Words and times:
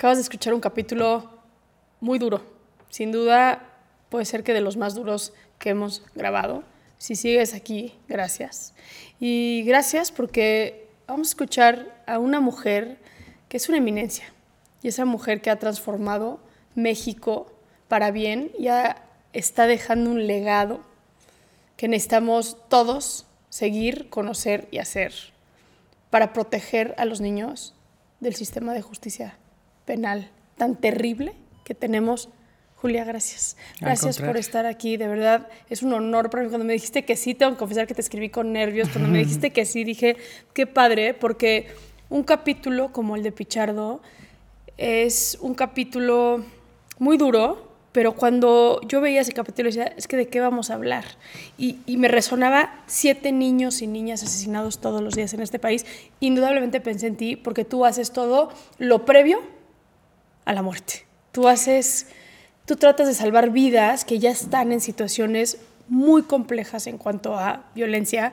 Acabas 0.00 0.16
de 0.16 0.22
escuchar 0.22 0.54
un 0.54 0.60
capítulo 0.60 1.28
muy 2.00 2.18
duro. 2.18 2.40
Sin 2.88 3.12
duda 3.12 3.68
puede 4.08 4.24
ser 4.24 4.42
que 4.42 4.54
de 4.54 4.62
los 4.62 4.78
más 4.78 4.94
duros 4.94 5.34
que 5.58 5.68
hemos 5.68 6.02
grabado. 6.14 6.64
Si 6.96 7.16
sigues 7.16 7.52
aquí, 7.52 7.92
gracias. 8.08 8.72
Y 9.20 9.62
gracias 9.66 10.10
porque 10.10 10.88
vamos 11.06 11.28
a 11.28 11.32
escuchar 11.32 12.02
a 12.06 12.18
una 12.18 12.40
mujer 12.40 12.96
que 13.50 13.58
es 13.58 13.68
una 13.68 13.76
eminencia. 13.76 14.24
Y 14.82 14.88
esa 14.88 15.04
mujer 15.04 15.42
que 15.42 15.50
ha 15.50 15.58
transformado 15.58 16.40
México 16.74 17.52
para 17.86 18.10
bien 18.10 18.52
ya 18.58 19.04
está 19.34 19.66
dejando 19.66 20.12
un 20.12 20.26
legado 20.26 20.80
que 21.76 21.88
necesitamos 21.88 22.56
todos 22.70 23.26
seguir, 23.50 24.08
conocer 24.08 24.66
y 24.70 24.78
hacer 24.78 25.12
para 26.08 26.32
proteger 26.32 26.94
a 26.96 27.04
los 27.04 27.20
niños 27.20 27.74
del 28.20 28.34
sistema 28.34 28.72
de 28.72 28.80
justicia 28.80 29.36
penal 29.90 30.30
tan 30.56 30.76
terrible 30.76 31.32
que 31.64 31.74
tenemos. 31.74 32.28
Julia, 32.76 33.02
gracias. 33.02 33.56
Gracias 33.80 34.18
por 34.18 34.36
estar 34.36 34.64
aquí. 34.64 34.96
De 34.96 35.08
verdad, 35.08 35.48
es 35.68 35.82
un 35.82 35.92
honor 35.92 36.30
para 36.30 36.44
mí. 36.44 36.48
Cuando 36.48 36.64
me 36.64 36.74
dijiste 36.74 37.04
que 37.04 37.16
sí, 37.16 37.34
tengo 37.34 37.52
que 37.52 37.58
confesar 37.58 37.88
que 37.88 37.94
te 37.94 38.00
escribí 38.00 38.28
con 38.28 38.52
nervios. 38.52 38.88
Cuando 38.90 39.10
me 39.10 39.18
dijiste 39.18 39.50
que 39.50 39.64
sí, 39.64 39.82
dije, 39.82 40.16
qué 40.54 40.68
padre, 40.68 41.12
porque 41.12 41.66
un 42.08 42.22
capítulo 42.22 42.92
como 42.92 43.16
el 43.16 43.24
de 43.24 43.32
Pichardo 43.32 44.00
es 44.76 45.36
un 45.40 45.54
capítulo 45.54 46.44
muy 47.00 47.16
duro, 47.16 47.68
pero 47.90 48.12
cuando 48.12 48.80
yo 48.86 49.00
veía 49.00 49.22
ese 49.22 49.32
capítulo 49.32 49.70
decía, 49.70 49.92
es 49.96 50.06
que 50.06 50.16
de 50.16 50.28
qué 50.28 50.38
vamos 50.38 50.70
a 50.70 50.74
hablar. 50.74 51.04
Y, 51.58 51.80
me 51.96 52.06
resonaba 52.06 52.84
siete 52.86 53.32
niños 53.32 53.82
y 53.82 53.88
niñas 53.88 54.22
asesinados 54.22 54.78
todos 54.78 55.02
los 55.02 55.16
días 55.16 55.34
en 55.34 55.40
este 55.40 55.58
país. 55.58 55.84
Indudablemente 56.20 56.80
pensé 56.80 57.08
en 57.08 57.16
ti 57.16 57.34
porque 57.34 57.64
tú 57.64 57.84
haces 57.84 58.12
todo 58.12 58.50
lo 58.78 59.04
previo 59.04 59.40
a 60.50 60.54
la 60.54 60.62
muerte. 60.62 61.06
Tú 61.32 61.48
haces, 61.48 62.08
tú 62.66 62.76
tratas 62.76 63.06
de 63.06 63.14
salvar 63.14 63.50
vidas 63.50 64.04
que 64.04 64.18
ya 64.18 64.30
están 64.30 64.72
en 64.72 64.80
situaciones 64.80 65.58
muy 65.88 66.22
complejas 66.22 66.86
en 66.86 66.98
cuanto 66.98 67.36
a 67.36 67.70
violencia. 67.74 68.32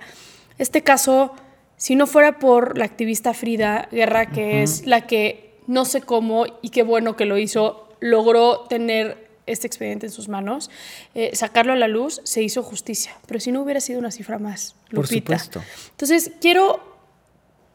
Este 0.58 0.84
caso, 0.84 1.34
si 1.76 1.96
no 1.96 2.08
fuera 2.08 2.40
por 2.40 2.78
la 2.78 2.86
activista 2.86 3.34
Frida 3.34 3.88
Guerra, 3.92 4.28
que 4.32 4.64
es 4.64 4.86
la 4.86 5.06
que 5.06 5.60
no 5.68 5.86
sé 5.86 6.02
cómo 6.02 6.46
y 6.62 6.70
qué 6.70 6.84
bueno 6.84 7.16
que 7.16 7.26
lo 7.26 7.38
hizo, 7.38 7.90
logró 8.00 8.62
tener 8.62 9.28
este 9.46 9.68
expediente 9.68 10.08
en 10.08 10.12
sus 10.12 10.28
manos, 10.28 10.70
eh, 11.16 11.32
sacarlo 11.34 11.74
a 11.74 11.76
la 11.76 11.88
luz, 11.88 12.22
se 12.24 12.42
hizo 12.42 12.64
justicia. 12.64 13.18
Pero 13.28 13.40
si 13.40 13.52
no 13.52 13.62
hubiera 13.62 13.80
sido 13.80 14.00
una 14.00 14.12
cifra 14.12 14.40
más, 14.40 14.76
Lupita. 14.90 15.26
Por 15.26 15.40
supuesto. 15.40 15.64
Entonces, 15.92 16.32
quiero 16.42 16.82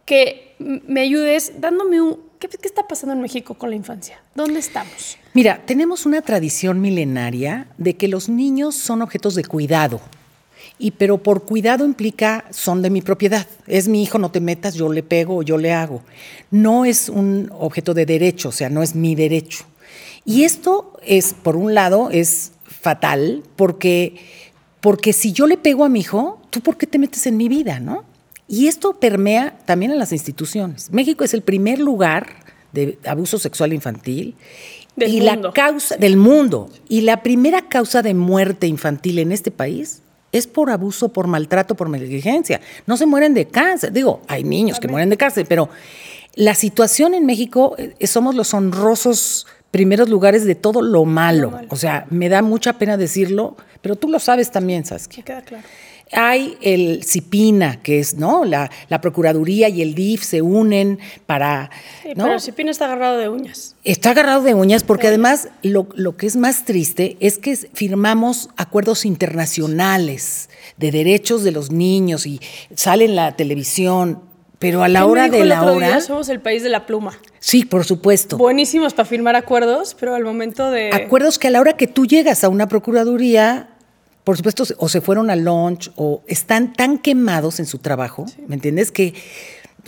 que 0.04 0.54
me 0.58 1.00
ayudes 1.00 1.60
dándome 1.60 2.00
un... 2.00 2.31
¿qué, 2.48 2.58
¿Qué 2.58 2.68
está 2.68 2.86
pasando 2.86 3.14
en 3.14 3.20
México 3.20 3.54
con 3.54 3.70
la 3.70 3.76
infancia? 3.76 4.20
¿Dónde 4.34 4.58
estamos? 4.58 5.16
Mira, 5.34 5.62
tenemos 5.64 6.06
una 6.06 6.22
tradición 6.22 6.80
milenaria 6.80 7.68
de 7.78 7.96
que 7.96 8.08
los 8.08 8.28
niños 8.28 8.74
son 8.74 9.02
objetos 9.02 9.34
de 9.34 9.44
cuidado. 9.44 10.00
Y 10.78 10.92
pero 10.92 11.22
por 11.22 11.44
cuidado 11.44 11.84
implica 11.84 12.44
son 12.50 12.82
de 12.82 12.90
mi 12.90 13.02
propiedad. 13.02 13.46
Es 13.66 13.88
mi 13.88 14.02
hijo, 14.02 14.18
no 14.18 14.30
te 14.30 14.40
metas, 14.40 14.74
yo 14.74 14.92
le 14.92 15.02
pego 15.02 15.42
yo 15.42 15.58
le 15.58 15.72
hago. 15.72 16.02
No 16.50 16.84
es 16.84 17.08
un 17.08 17.50
objeto 17.58 17.94
de 17.94 18.06
derecho, 18.06 18.48
o 18.48 18.52
sea, 18.52 18.68
no 18.68 18.82
es 18.82 18.94
mi 18.94 19.14
derecho. 19.14 19.64
Y 20.24 20.44
esto 20.44 20.98
es, 21.04 21.34
por 21.34 21.56
un 21.56 21.74
lado, 21.74 22.10
es 22.10 22.52
fatal 22.64 23.42
porque, 23.56 24.16
porque 24.80 25.12
si 25.12 25.32
yo 25.32 25.46
le 25.46 25.56
pego 25.56 25.84
a 25.84 25.88
mi 25.88 26.00
hijo, 26.00 26.40
¿tú 26.50 26.60
por 26.60 26.76
qué 26.76 26.86
te 26.86 26.98
metes 26.98 27.26
en 27.26 27.36
mi 27.36 27.48
vida, 27.48 27.80
no? 27.80 28.04
Y 28.52 28.66
esto 28.66 28.92
permea 28.92 29.56
también 29.64 29.92
en 29.92 29.98
las 29.98 30.12
instituciones. 30.12 30.92
México 30.92 31.24
es 31.24 31.32
el 31.32 31.40
primer 31.40 31.78
lugar 31.78 32.26
de 32.72 32.98
abuso 33.06 33.38
sexual 33.38 33.72
infantil 33.72 34.34
del 34.94 35.14
y 35.14 35.20
mundo. 35.22 35.48
la 35.48 35.54
causa 35.54 35.96
del 35.96 36.18
mundo 36.18 36.68
y 36.86 37.00
la 37.00 37.22
primera 37.22 37.62
causa 37.62 38.02
de 38.02 38.12
muerte 38.12 38.66
infantil 38.66 39.20
en 39.20 39.32
este 39.32 39.50
país 39.50 40.02
es 40.32 40.46
por 40.46 40.68
abuso, 40.68 41.14
por 41.14 41.28
maltrato, 41.28 41.76
por 41.76 41.88
negligencia. 41.88 42.60
No 42.86 42.98
se 42.98 43.06
mueren 43.06 43.32
de 43.32 43.48
cáncer. 43.48 43.90
Digo, 43.90 44.20
hay 44.28 44.44
niños 44.44 44.80
que 44.80 44.88
mueren 44.88 45.08
de 45.08 45.16
cáncer, 45.16 45.46
pero 45.48 45.70
la 46.34 46.54
situación 46.54 47.14
en 47.14 47.24
México 47.24 47.74
eh, 47.78 48.06
somos 48.06 48.34
los 48.34 48.52
honrosos 48.52 49.46
primeros 49.70 50.10
lugares 50.10 50.44
de 50.44 50.56
todo 50.56 50.82
lo 50.82 51.06
malo. 51.06 51.58
O 51.70 51.76
sea, 51.76 52.06
me 52.10 52.28
da 52.28 52.42
mucha 52.42 52.74
pena 52.74 52.98
decirlo, 52.98 53.56
pero 53.80 53.96
tú 53.96 54.08
lo 54.08 54.18
sabes 54.18 54.50
también, 54.50 54.84
Saskia. 54.84 55.24
queda 55.24 55.40
claro. 55.40 55.64
Hay 56.12 56.56
el 56.60 57.04
CIPINA, 57.04 57.82
que 57.82 57.98
es, 57.98 58.14
¿no? 58.14 58.44
La, 58.44 58.70
la 58.88 59.00
Procuraduría 59.00 59.68
y 59.68 59.82
el 59.82 59.94
DIF 59.94 60.22
se 60.22 60.42
unen 60.42 60.98
para. 61.26 61.70
Sí, 62.02 62.10
¿no? 62.14 62.24
pero 62.24 62.34
el 62.34 62.40
CIPINA 62.40 62.70
está 62.70 62.84
agarrado 62.86 63.18
de 63.18 63.28
uñas. 63.28 63.76
Está 63.84 64.10
agarrado 64.10 64.42
de 64.42 64.54
uñas 64.54 64.84
porque 64.84 65.08
además 65.08 65.48
lo, 65.62 65.88
lo 65.94 66.16
que 66.16 66.26
es 66.26 66.36
más 66.36 66.64
triste 66.64 67.16
es 67.20 67.38
que 67.38 67.56
firmamos 67.56 68.50
acuerdos 68.56 69.04
internacionales 69.04 70.50
de 70.76 70.90
derechos 70.90 71.44
de 71.44 71.52
los 71.52 71.70
niños 71.70 72.26
y 72.26 72.40
sale 72.74 73.04
en 73.04 73.16
la 73.16 73.36
televisión, 73.36 74.20
pero 74.58 74.84
a 74.84 74.88
la 74.88 75.06
hora 75.06 75.28
de 75.28 75.44
la 75.44 75.64
hora. 75.64 76.00
somos 76.00 76.28
el 76.28 76.40
país 76.40 76.62
de 76.62 76.68
la 76.68 76.86
pluma. 76.86 77.18
Sí, 77.40 77.64
por 77.64 77.84
supuesto. 77.84 78.36
Buenísimos 78.36 78.94
para 78.94 79.08
firmar 79.08 79.34
acuerdos, 79.34 79.96
pero 79.98 80.14
al 80.14 80.22
momento 80.22 80.70
de. 80.70 80.90
Acuerdos 80.92 81.40
que 81.40 81.48
a 81.48 81.50
la 81.50 81.60
hora 81.60 81.72
que 81.72 81.88
tú 81.88 82.06
llegas 82.06 82.44
a 82.44 82.48
una 82.48 82.68
procuraduría, 82.68 83.70
por 84.24 84.36
supuesto, 84.36 84.64
o 84.78 84.88
se 84.88 85.00
fueron 85.00 85.30
al 85.30 85.44
lunch 85.44 85.90
o 85.96 86.22
están 86.26 86.72
tan 86.74 86.98
quemados 86.98 87.58
en 87.58 87.66
su 87.66 87.78
trabajo, 87.78 88.26
¿me 88.46 88.54
entiendes? 88.54 88.92
Que, 88.92 89.14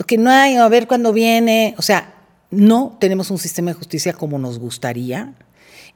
que 0.07 0.17
no 0.17 0.29
hay, 0.29 0.55
a 0.55 0.67
ver 0.67 0.87
cuándo 0.87 1.13
viene. 1.13 1.73
O 1.77 1.81
sea, 1.81 2.13
no 2.51 2.97
tenemos 2.99 3.31
un 3.31 3.37
sistema 3.37 3.71
de 3.71 3.75
justicia 3.75 4.13
como 4.13 4.37
nos 4.37 4.59
gustaría. 4.59 5.33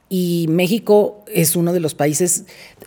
Y 0.08 0.46
México 0.48 1.24
es 1.28 1.54
uno 1.54 1.72
de 1.72 1.80
los 1.80 1.94
países 1.94 2.44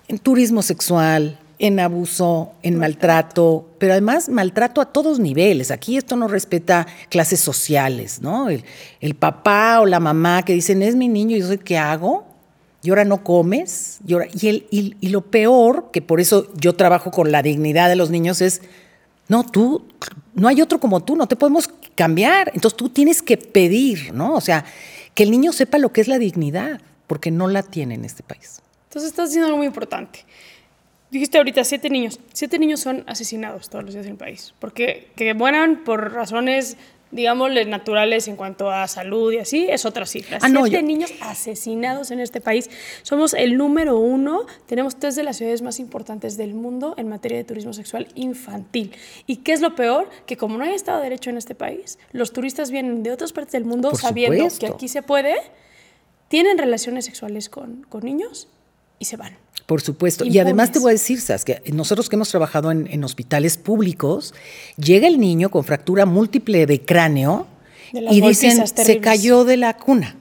en 0.08 0.18
turismo 0.18 0.62
sexual, 0.62 1.40
en 1.60 1.80
abuso, 1.80 2.52
en 2.64 2.78
maltrato, 2.78 3.70
pero 3.78 3.94
además 3.94 4.28
maltrato 4.28 4.82
a 4.82 4.92
todos 4.92 5.20
niveles. 5.20 5.72
Aquí 5.72 5.98
esto 5.98 6.16
no 6.16 6.28
respeta 6.28 6.88
clases 7.10 7.40
sociales, 7.40 8.22
¿no? 8.22 8.50
El, 8.50 8.66
el 9.00 9.16
papá 9.16 9.80
o 9.82 9.86
la 9.86 10.00
mamá 10.00 10.44
que 10.44 10.54
dicen, 10.54 10.82
es 10.82 10.96
mi 10.96 11.08
niño, 11.08 11.38
y 11.38 11.40
yo 11.40 11.48
sé 11.48 11.60
qué 11.60 11.78
hago, 11.78 12.33
y 12.84 12.90
ahora 12.90 13.06
no 13.06 13.24
comes, 13.24 14.00
y, 14.06 14.14
el, 14.14 14.68
y, 14.70 14.96
y 15.00 15.10
lo 15.10 15.22
peor, 15.22 15.90
que 15.92 16.02
por 16.02 16.20
eso 16.20 16.52
yo 16.56 16.74
trabajo 16.76 17.12
con 17.12 17.32
la 17.32 17.42
dignidad 17.42 17.90
de 17.90 17.96
los 17.96 18.10
niños, 18.10 18.42
es, 18.42 18.62
no, 19.30 19.46
tú, 19.46 19.88
no 20.36 20.48
hay 20.50 20.62
otro 20.62 20.80
como 20.80 21.04
tú, 21.04 21.16
no 21.16 21.28
te 21.28 21.36
podemos 21.36 21.70
cambiar, 21.96 22.52
entonces 22.54 22.76
tú 22.78 22.90
tienes 22.90 23.22
que 23.22 23.38
pedir, 23.38 24.14
¿no? 24.14 24.36
O 24.36 24.42
sea, 24.42 24.66
que 25.16 25.24
el 25.24 25.32
niño 25.32 25.54
sepa 25.54 25.78
lo 25.78 25.94
que 25.94 26.02
es 26.02 26.08
la 26.08 26.20
dignidad, 26.20 26.82
porque 27.08 27.32
no 27.32 27.48
la 27.48 27.64
tiene 27.64 27.96
en 27.96 28.06
este 28.06 28.24
país. 28.24 28.62
Entonces 28.90 29.12
estás 29.12 29.30
diciendo 29.30 29.48
algo 29.48 29.58
muy 29.58 29.68
importante. 29.68 30.26
Dijiste 31.10 31.38
ahorita 31.38 31.64
siete 31.64 31.90
niños. 31.90 32.20
Siete 32.34 32.58
niños 32.58 32.80
son 32.80 33.04
asesinados 33.08 33.70
todos 33.70 33.86
los 33.86 33.94
días 33.94 34.06
en 34.06 34.14
el 34.14 34.18
país. 34.18 34.54
Porque 34.60 35.12
que 35.16 35.34
mueran 35.34 35.84
por 35.84 36.12
razones, 36.14 36.76
digámosle, 37.14 37.66
naturales 37.66 38.28
en 38.28 38.36
cuanto 38.36 38.70
a 38.72 38.88
salud 38.88 39.32
y 39.32 39.38
así, 39.38 39.68
es 39.70 39.86
otra 39.86 40.06
cifra. 40.06 40.40
Ah, 40.42 40.50
no, 40.50 40.64
siete 40.66 40.82
yo- 40.82 40.88
niños 40.88 41.12
asesinados 41.22 42.12
en 42.12 42.20
este 42.20 42.42
país. 42.42 42.70
Somos 43.04 43.34
el 43.34 43.58
número 43.58 43.98
uno. 43.98 44.46
Tenemos 44.66 44.98
tres 44.98 45.16
de 45.16 45.24
las 45.24 45.38
ciudades 45.38 45.62
más 45.62 45.80
importantes 45.80 46.36
del 46.38 46.54
mundo 46.54 46.96
en 46.98 47.08
materia 47.08 47.38
de 47.38 47.44
turismo 47.44 47.74
sexual 47.74 48.08
infantil. 48.16 48.92
¿Y 49.28 49.38
qué 49.38 49.54
es 49.54 49.62
lo 49.62 49.76
peor? 49.76 50.10
Que 50.26 50.36
como 50.38 50.58
no 50.58 50.64
hay 50.64 50.74
Estado 50.74 50.98
de 50.98 51.04
Derecho 51.06 51.30
en 51.30 51.38
este 51.38 51.56
país, 51.56 52.00
los 52.12 52.34
turistas 52.34 52.72
vienen 52.72 53.04
de 53.04 53.12
otras 53.12 53.32
partes 53.32 53.54
del 53.54 53.66
mundo 53.66 53.92
Por 53.92 54.00
sabiendo 54.00 54.48
que 54.60 54.68
aquí 54.68 54.88
se 54.88 55.02
puede, 55.04 55.36
tienen 56.28 56.58
relaciones 56.58 57.06
sexuales 57.06 57.48
con, 57.50 57.84
con 57.90 58.04
niños 58.04 58.48
y 59.00 59.06
se 59.06 59.18
van. 59.18 59.38
Por 59.66 59.82
supuesto. 59.82 60.26
Y 60.26 60.40
además 60.40 60.72
te 60.72 60.80
voy 60.80 60.90
a 60.90 60.94
decir, 60.94 61.22
Sas, 61.22 61.46
que 61.46 61.62
nosotros 61.74 62.10
que 62.10 62.16
hemos 62.18 62.30
trabajado 62.30 62.70
en, 62.72 62.88
en 62.92 63.04
hospitales 63.04 63.58
públicos, 63.58 64.34
llega 64.78 65.08
el 65.08 65.20
niño 65.20 65.50
con 65.50 65.64
fractura 65.64 66.06
múltiple 66.06 66.66
de 66.66 66.82
cráneo 66.82 67.48
De 67.94 68.02
y 68.12 68.22
dicen, 68.22 68.68
se 68.68 68.74
terribles". 68.74 69.04
cayó 69.04 69.46
de 69.46 69.58
la 69.58 69.78
cuna. 69.78 70.18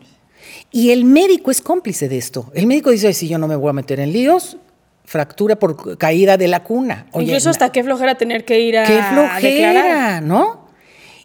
Y 0.70 0.90
el 0.90 1.04
médico 1.04 1.50
es 1.50 1.60
cómplice 1.60 2.08
de 2.08 2.18
esto. 2.18 2.50
El 2.54 2.66
médico 2.66 2.90
dice, 2.90 3.08
"Ay, 3.08 3.14
si 3.14 3.28
yo 3.28 3.36
no 3.38 3.48
me 3.48 3.56
voy 3.56 3.70
a 3.70 3.72
meter 3.74 3.98
en 4.00 4.12
líos, 4.12 4.56
fractura 5.04 5.56
por 5.56 5.98
caída 5.98 6.36
de 6.36 6.48
la 6.48 6.62
cuna. 6.62 7.06
Oye, 7.12 7.26
Incluso 7.26 7.50
hasta 7.50 7.72
qué 7.72 7.82
flojera 7.84 8.14
tener 8.16 8.44
que 8.44 8.60
ir 8.60 8.78
a 8.78 8.84
Qué 8.86 8.92
declarar. 8.94 9.40
flojera, 9.40 10.20
¿no? 10.22 10.61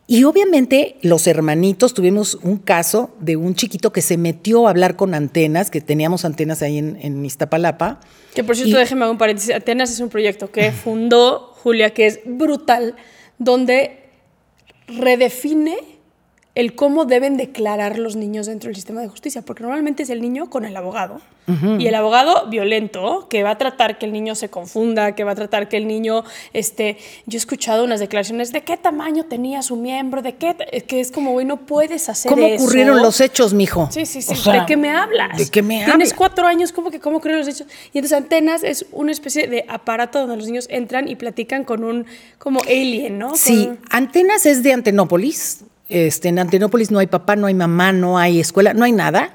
Y 0.09 0.24
obviamente 0.24 0.95
los 1.01 1.27
hermanitos 1.27 1.94
tuvimos 1.94 2.36
un 2.42 2.57
caso 2.57 3.13
de 3.19 3.36
un 3.36 3.56
chiquito 3.56 3.92
que 3.92 4.01
se 4.01 4.18
metió 4.18 4.65
a 4.65 4.69
hablar 4.69 4.95
con 4.95 5.13
antenas, 5.13 5.69
que 5.69 5.81
teníamos 5.81 6.24
antenas 6.24 6.62
ahí 6.62 6.77
en, 6.77 6.98
en 7.01 7.25
Iztapalapa. 7.25 8.00
Que 8.33 8.42
por 8.44 8.56
cierto, 8.56 8.77
Y- 8.77 8.80
déjeme 8.80 9.01
hacer 9.04 9.12
un 9.12 9.18
paréntesis. 9.18 9.54
Atenas 9.54 9.92
es 9.92 10.00
un 10.00 10.07
proyecto 10.09 10.50
que 10.50 10.71
fundó 10.83 11.51
Julia, 11.62 11.89
que 11.94 12.06
es 12.07 12.21
brutal, 12.24 12.95
donde 13.38 14.00
redefine 14.88 15.75
el 16.59 16.74
cómo 16.75 17.06
deben 17.06 17.38
declarar 17.38 18.00
los 18.00 18.15
niños 18.15 18.48
dentro 18.48 18.68
del 18.69 18.75
sistema 18.75 19.01
de 19.01 19.07
justicia, 19.07 19.42
porque 19.44 19.62
normalmente 19.63 20.04
es 20.04 20.09
el 20.09 20.21
niño 20.21 20.50
con 20.50 20.65
el 20.65 20.75
abogado. 20.75 21.21
Y 21.80 21.88
el 21.88 21.95
abogado 21.95 22.48
violento, 22.50 23.27
que 23.30 23.42
va 23.42 23.51
a 23.51 23.57
tratar 23.57 23.98
que 23.98 24.06
el 24.06 24.12
niño 24.12 24.36
se 24.36 24.50
confunda, 24.50 25.15
que 25.15 25.24
va 25.24 25.31
a 25.31 25.36
tratar 25.36 25.69
que 25.69 25.77
el 25.77 25.88
niño, 25.88 26.25
este, 26.51 26.98
yo 27.25 27.38
he 27.38 27.39
escuchado 27.39 27.86
unas 27.86 28.01
declaraciones 28.01 28.51
de 28.51 28.63
qué 28.63 28.75
tamaño 28.75 29.24
tenía 29.24 29.62
su 29.62 29.77
miembro, 29.77 30.21
de 30.21 30.36
qué, 30.36 30.57
que 30.88 31.00
es 31.00 31.09
como, 31.09 31.31
güey, 31.31 31.45
no 31.45 31.56
puedes 31.65 32.09
hacer 32.09 32.30
¿Cómo 32.33 32.45
eso. 32.45 32.62
ocurrieron 32.65 33.01
los 33.01 33.21
hechos, 33.21 33.54
mijo? 33.54 33.88
Sí, 33.92 34.06
sí, 34.06 34.21
sí. 34.21 34.33
O 34.33 34.36
sea, 34.36 34.59
¿De 34.59 34.65
qué 34.65 34.75
me 34.75 34.89
hablas? 34.89 35.38
¿De 35.38 35.48
qué 35.50 35.62
me 35.62 35.75
Tienes 35.77 35.94
hablas? 35.94 36.13
cuatro 36.15 36.48
años, 36.48 36.74
¿cómo 36.74 36.92
que 36.92 37.00
cómo 37.00 37.21
creen 37.21 37.38
los 37.39 37.48
hechos? 37.48 37.65
Y 37.94 38.00
entonces 38.00 38.18
Antenas 38.18 38.63
es 38.65 38.86
una 38.92 39.13
especie 39.13 39.48
de 39.48 39.63
aparato 39.69 40.19
donde 40.19 40.36
los 40.36 40.48
niños 40.48 40.68
entran 40.69 41.07
y 41.07 41.15
platican 41.15 41.63
con 41.63 41.86
un 41.86 42.06
como 42.39 42.59
alien, 42.63 43.19
¿no? 43.19 43.38
Sí, 43.38 43.68
Con- 43.68 43.80
Antenas 43.89 44.45
es 44.45 44.63
de 44.63 44.74
Antenópolis. 44.74 45.62
Este, 45.89 46.30
en 46.30 46.39
Antenópolis 46.39 46.92
no 46.92 47.00
hay 47.00 47.07
papá, 47.07 47.36
no 47.36 47.48
hay 47.48 47.54
mamá, 47.54 47.92
no 47.92 48.18
hay 48.18 48.39
escuela, 48.39 48.74
no 48.74 48.84
hay 48.84 48.92
nada. 48.92 49.34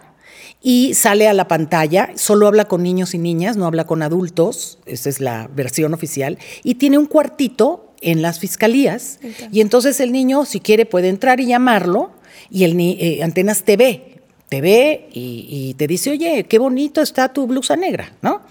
Y 0.63 0.95
sale 0.95 1.27
a 1.27 1.33
la 1.33 1.49
pantalla, 1.49 2.13
solo 2.15 2.47
habla 2.47 2.67
con 2.67 2.83
niños 2.83 3.15
y 3.15 3.19
niñas, 3.19 3.57
no 3.57 3.67
habla 3.67 3.85
con 3.85 4.01
adultos, 4.03 4.79
esa 4.87 5.09
es 5.09 5.21
la 5.21 5.49
versión 5.53 5.93
oficial, 5.93 6.39
y 6.63 6.77
tiene 6.77 6.99
un 6.99 7.07
cuartito 7.07 7.93
en 8.01 8.23
las 8.23 8.39
fiscalías. 8.39 9.19
Y 9.51 9.61
entonces 9.61 9.99
el 9.99 10.13
niño, 10.13 10.45
si 10.45 10.61
quiere, 10.61 10.87
puede 10.87 11.09
entrar 11.09 11.41
y 11.41 11.47
llamarlo, 11.47 12.13
y 12.49 12.63
el 12.63 12.79
eh, 12.79 13.25
Antenas 13.25 13.65
te 13.65 13.77
ve, 13.77 14.21
te 14.49 14.61
ve 14.61 15.09
y, 15.13 15.47
y 15.49 15.75
te 15.75 15.89
dice, 15.89 16.13
oye, 16.13 16.45
qué 16.45 16.61
bonito 16.61 17.01
está 17.01 17.33
tu 17.33 17.49
blusa 17.49 17.75
negra, 17.75 18.13
¿no? 18.23 18.43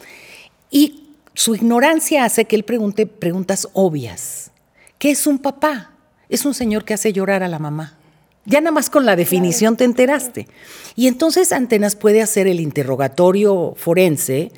Y 0.70 1.12
su 1.34 1.56
ignorancia 1.56 2.26
hace 2.26 2.44
que 2.44 2.58
él 2.58 2.64
pregunte 2.64 3.06
preguntas 3.06 3.70
obvias. 3.72 4.52
¿Qué 4.98 5.12
es 5.12 5.28
un 5.28 5.40
papá? 5.40 5.91
Es 6.32 6.46
un 6.46 6.54
señor 6.56 6.84
que 6.86 6.96
hace 6.96 7.14
llorar 7.14 7.44
a 7.44 7.48
la 7.48 7.60
mamá. 7.60 7.98
Ya 8.46 8.60
nada 8.60 8.72
más 8.72 8.90
con 8.90 9.06
la 9.06 9.16
definición 9.16 9.78
te 9.78 9.84
enteraste. 9.84 10.48
Y 10.96 11.06
entonces 11.08 11.52
Antenas 11.52 11.96
puede 11.96 12.24
hacer 12.24 12.48
el 12.48 12.60
interrogatorio 12.60 13.74
forense 13.78 14.52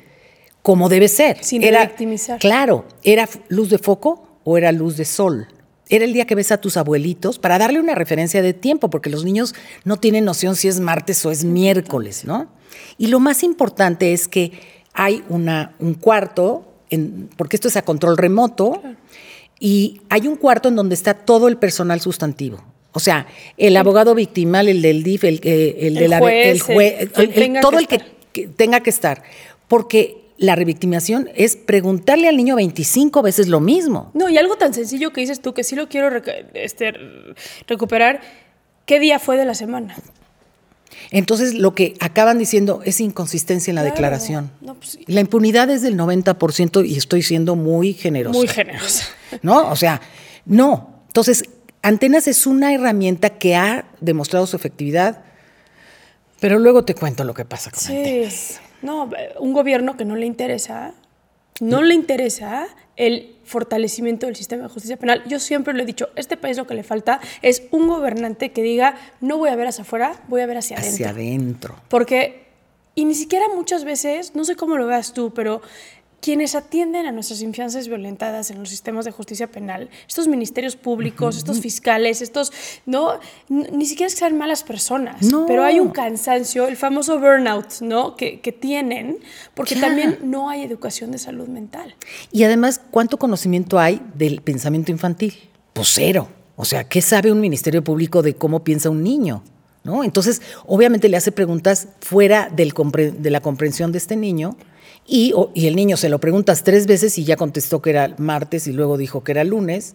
como 0.62 0.88
debe 0.88 1.08
ser. 1.08 1.44
Sin 1.44 1.60
revictimizar. 1.60 2.38
Claro, 2.38 2.86
¿era 3.02 3.28
luz 3.48 3.68
de 3.68 3.76
foco 3.78 4.26
o 4.44 4.56
era 4.56 4.72
luz 4.72 4.96
de 4.96 5.04
sol? 5.04 5.48
Era 5.90 6.06
el 6.06 6.14
día 6.14 6.26
que 6.26 6.34
ves 6.34 6.50
a 6.50 6.56
tus 6.62 6.78
abuelitos 6.78 7.38
para 7.38 7.58
darle 7.58 7.78
una 7.78 7.94
referencia 7.94 8.40
de 8.40 8.54
tiempo, 8.54 8.88
porque 8.88 9.10
los 9.10 9.22
niños 9.24 9.54
no 9.84 9.98
tienen 9.98 10.24
noción 10.24 10.56
si 10.56 10.68
es 10.68 10.80
martes 10.80 11.24
o 11.26 11.30
es 11.30 11.44
miércoles, 11.44 12.24
¿no? 12.24 12.46
Y 12.96 13.08
lo 13.08 13.20
más 13.20 13.42
importante 13.42 14.14
es 14.14 14.26
que 14.26 14.52
hay 14.94 15.22
una, 15.28 15.74
un 15.78 15.92
cuarto, 15.92 16.64
en- 16.88 17.28
porque 17.36 17.56
esto 17.56 17.68
es 17.68 17.76
a 17.76 17.82
control 17.82 18.16
remoto, 18.16 18.80
y 19.66 20.02
hay 20.10 20.28
un 20.28 20.36
cuarto 20.36 20.68
en 20.68 20.76
donde 20.76 20.94
está 20.94 21.14
todo 21.14 21.48
el 21.48 21.56
personal 21.56 21.98
sustantivo. 21.98 22.62
O 22.92 23.00
sea, 23.00 23.26
el 23.56 23.78
abogado 23.78 24.14
victimal, 24.14 24.68
el 24.68 24.82
del 24.82 25.02
DIF, 25.02 25.24
el, 25.24 25.40
eh, 25.42 25.76
el, 25.80 25.86
El 25.86 26.02
de 26.02 26.08
la, 26.08 26.18
juez, 26.18 26.46
el 26.48 26.60
jue- 26.62 26.96
el- 26.98 27.10
el- 27.16 27.22
el- 27.30 27.34
tenga 27.34 27.60
todo 27.62 27.78
el 27.78 27.88
que, 27.88 28.00
tenga 28.48 28.80
que 28.80 28.90
estar. 28.90 29.22
Porque 29.66 30.18
la 30.36 30.54
revictimación 30.54 31.30
es 31.34 31.56
preguntarle 31.56 32.28
al 32.28 32.36
niño 32.36 32.56
25 32.56 33.22
veces 33.22 33.48
lo 33.48 33.60
mismo. 33.60 34.10
No, 34.12 34.28
y 34.28 34.36
algo 34.36 34.56
tan 34.56 34.74
sencillo 34.74 35.14
que 35.14 35.22
dices 35.22 35.40
tú, 35.40 35.54
que 35.54 35.64
sí 35.64 35.76
lo 35.76 35.88
quiero 35.88 36.10
este, 36.52 36.92
recuperar, 37.66 38.20
¿qué 38.84 39.00
día 39.00 39.18
fue 39.18 39.38
de 39.38 39.46
la 39.46 39.54
semana? 39.54 39.96
Entonces, 41.10 41.54
lo 41.54 41.74
que 41.74 41.94
acaban 42.00 42.38
diciendo 42.38 42.80
es 42.84 43.00
inconsistencia 43.00 43.70
en 43.70 43.74
la 43.76 43.82
Claro. 43.82 43.94
declaración. 43.94 44.50
No, 44.60 44.74
pues 44.74 44.90
sí. 44.90 45.04
La 45.06 45.20
impunidad 45.20 45.68
es 45.70 45.82
del 45.82 45.96
90% 45.96 46.82
y 46.86 46.96
estoy 46.96 47.22
siendo 47.22 47.56
muy 47.56 47.92
generosa. 47.94 48.36
Muy 48.38 48.48
generosa. 48.48 49.04
¿No? 49.42 49.68
O 49.70 49.76
sea, 49.76 50.00
no. 50.46 51.02
Entonces, 51.08 51.44
Antenas 51.82 52.26
es 52.28 52.46
una 52.46 52.72
herramienta 52.72 53.30
que 53.30 53.56
ha 53.56 53.84
demostrado 54.00 54.46
su 54.46 54.56
efectividad, 54.56 55.22
pero 56.40 56.58
luego 56.58 56.84
te 56.84 56.94
cuento 56.94 57.24
lo 57.24 57.34
que 57.34 57.44
pasa 57.44 57.70
con 57.70 57.80
Sí. 57.80 57.96
Antenas. 57.96 58.60
No, 58.82 59.10
un 59.40 59.52
gobierno 59.52 59.96
que 59.96 60.04
no 60.04 60.16
le 60.16 60.26
interesa, 60.26 60.94
no 61.60 61.82
le 61.82 61.94
interesa 61.94 62.66
el 62.96 63.36
fortalecimiento 63.44 64.26
del 64.26 64.36
sistema 64.36 64.64
de 64.64 64.68
justicia 64.68 64.96
penal. 64.96 65.22
Yo 65.26 65.38
siempre 65.38 65.74
lo 65.74 65.82
he 65.82 65.86
dicho, 65.86 66.08
este 66.16 66.36
país 66.36 66.56
lo 66.56 66.66
que 66.66 66.74
le 66.74 66.82
falta 66.82 67.20
es 67.42 67.64
un 67.70 67.88
gobernante 67.88 68.52
que 68.52 68.62
diga, 68.62 68.96
no 69.20 69.38
voy 69.38 69.50
a 69.50 69.56
ver 69.56 69.66
hacia 69.66 69.82
afuera, 69.82 70.22
voy 70.28 70.40
a 70.40 70.46
ver 70.46 70.58
hacia 70.58 70.76
adentro. 70.76 70.94
Hacia 70.94 71.10
adentro. 71.10 71.76
Porque, 71.88 72.46
y 72.94 73.04
ni 73.04 73.14
siquiera 73.14 73.46
muchas 73.54 73.84
veces, 73.84 74.34
no 74.34 74.44
sé 74.44 74.56
cómo 74.56 74.76
lo 74.76 74.86
veas 74.86 75.12
tú, 75.12 75.32
pero 75.34 75.60
quienes 76.24 76.54
atienden 76.54 77.04
a 77.04 77.12
nuestras 77.12 77.42
infancias 77.42 77.86
violentadas 77.86 78.50
en 78.50 78.58
los 78.58 78.70
sistemas 78.70 79.04
de 79.04 79.10
justicia 79.10 79.46
penal, 79.50 79.90
estos 80.08 80.26
ministerios 80.26 80.74
públicos, 80.74 81.36
estos 81.36 81.60
fiscales, 81.60 82.22
estos, 82.22 82.50
no, 82.86 83.18
ni 83.50 83.84
siquiera 83.84 84.06
es 84.06 84.14
que 84.14 84.20
sean 84.20 84.38
malas 84.38 84.62
personas, 84.62 85.20
No. 85.22 85.44
pero 85.44 85.64
hay 85.64 85.80
un 85.80 85.90
cansancio, 85.90 86.66
el 86.66 86.76
famoso 86.78 87.20
burnout, 87.20 87.80
¿no? 87.82 88.16
Que, 88.16 88.40
que 88.40 88.52
tienen, 88.52 89.18
porque 89.52 89.74
Ya. 89.74 89.82
también 89.82 90.18
no 90.22 90.48
hay 90.48 90.62
educación 90.62 91.10
de 91.10 91.18
salud 91.18 91.46
mental. 91.48 91.94
Y 92.32 92.44
además, 92.44 92.80
¿cuánto 92.90 93.18
conocimiento 93.18 93.78
hay 93.78 94.00
del 94.14 94.40
pensamiento 94.40 94.90
infantil? 94.92 95.34
Pues 95.74 95.90
cero. 95.92 96.28
O 96.56 96.64
sea, 96.64 96.84
¿qué 96.84 97.02
sabe 97.02 97.32
un 97.32 97.40
ministerio 97.40 97.84
público 97.84 98.22
de 98.22 98.34
cómo 98.34 98.64
piensa 98.64 98.88
un 98.88 99.02
niño? 99.02 99.42
¿No? 99.82 100.02
Entonces, 100.04 100.40
obviamente 100.64 101.10
le 101.10 101.18
hace 101.18 101.32
preguntas 101.32 101.88
fuera 102.00 102.48
del 102.48 102.72
compre- 102.72 103.12
de 103.12 103.30
la 103.30 103.42
comprensión 103.42 103.92
de 103.92 103.98
este 103.98 104.16
niño 104.16 104.56
y, 105.06 105.32
o- 105.34 105.50
y 105.54 105.66
el 105.66 105.76
niño 105.76 105.96
se 105.96 106.08
lo 106.08 106.18
preguntas 106.18 106.62
tres 106.64 106.86
veces 106.86 107.18
y 107.18 107.24
ya 107.24 107.36
contestó 107.36 107.80
que 107.82 107.90
era 107.90 108.14
martes 108.18 108.66
y 108.66 108.72
luego 108.72 108.96
dijo 108.96 109.22
que 109.24 109.32
era 109.32 109.44
lunes. 109.44 109.94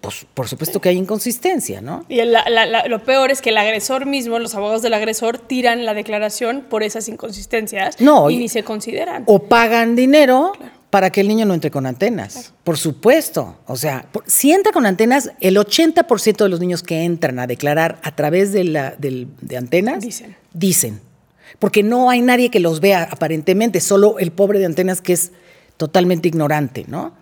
Pues 0.00 0.26
por 0.32 0.48
supuesto 0.48 0.80
que 0.80 0.88
hay 0.88 0.96
inconsistencia, 0.96 1.82
¿no? 1.82 2.06
Y 2.08 2.16
la- 2.22 2.48
la- 2.48 2.64
la- 2.64 2.86
lo 2.86 3.04
peor 3.04 3.30
es 3.30 3.42
que 3.42 3.50
el 3.50 3.58
agresor 3.58 4.06
mismo, 4.06 4.38
los 4.38 4.54
abogados 4.54 4.80
del 4.80 4.94
agresor, 4.94 5.36
tiran 5.38 5.84
la 5.84 5.92
declaración 5.92 6.64
por 6.70 6.82
esas 6.82 7.06
inconsistencias 7.08 8.00
No, 8.00 8.30
y 8.30 8.34
y- 8.34 8.38
ni 8.38 8.48
se 8.48 8.62
consideran. 8.62 9.24
O 9.26 9.40
pagan 9.42 9.96
dinero 9.96 10.52
para 10.88 11.10
que 11.10 11.20
el 11.20 11.28
niño 11.28 11.44
no 11.44 11.52
entre 11.52 11.70
con 11.70 11.84
antenas. 11.84 12.54
Por 12.64 12.78
supuesto. 12.78 13.58
O 13.66 13.76
sea, 13.76 14.06
por- 14.10 14.24
si 14.26 14.52
entra 14.52 14.72
con 14.72 14.86
antenas, 14.86 15.32
el 15.40 15.58
80% 15.58 16.44
de 16.44 16.48
los 16.50 16.60
niños 16.60 16.82
que 16.82 17.04
entran 17.04 17.38
a 17.38 17.46
declarar 17.46 18.00
a 18.02 18.16
través 18.16 18.52
de, 18.54 18.64
la, 18.64 18.92
del- 18.96 19.28
de 19.42 19.56
antenas 19.58 20.02
Dicen. 20.02 20.34
dicen. 20.54 21.00
Porque 21.58 21.82
no 21.82 22.10
hay 22.10 22.22
nadie 22.22 22.50
que 22.50 22.60
los 22.60 22.80
vea 22.80 23.08
aparentemente, 23.10 23.80
solo 23.80 24.18
el 24.18 24.30
pobre 24.30 24.58
de 24.58 24.66
antenas 24.66 25.00
que 25.00 25.12
es 25.12 25.32
totalmente 25.76 26.28
ignorante, 26.28 26.84
¿no? 26.88 27.14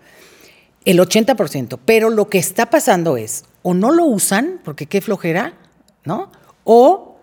El 0.85 0.99
80%. 0.99 1.79
Pero 1.85 2.09
lo 2.09 2.29
que 2.29 2.37
está 2.37 2.69
pasando 2.69 3.17
es, 3.17 3.45
o 3.63 3.73
no 3.73 3.91
lo 3.91 4.05
usan, 4.05 4.59
porque 4.63 4.85
qué 4.85 5.01
flojera, 5.01 5.53
¿no? 6.05 6.31
O 6.63 7.17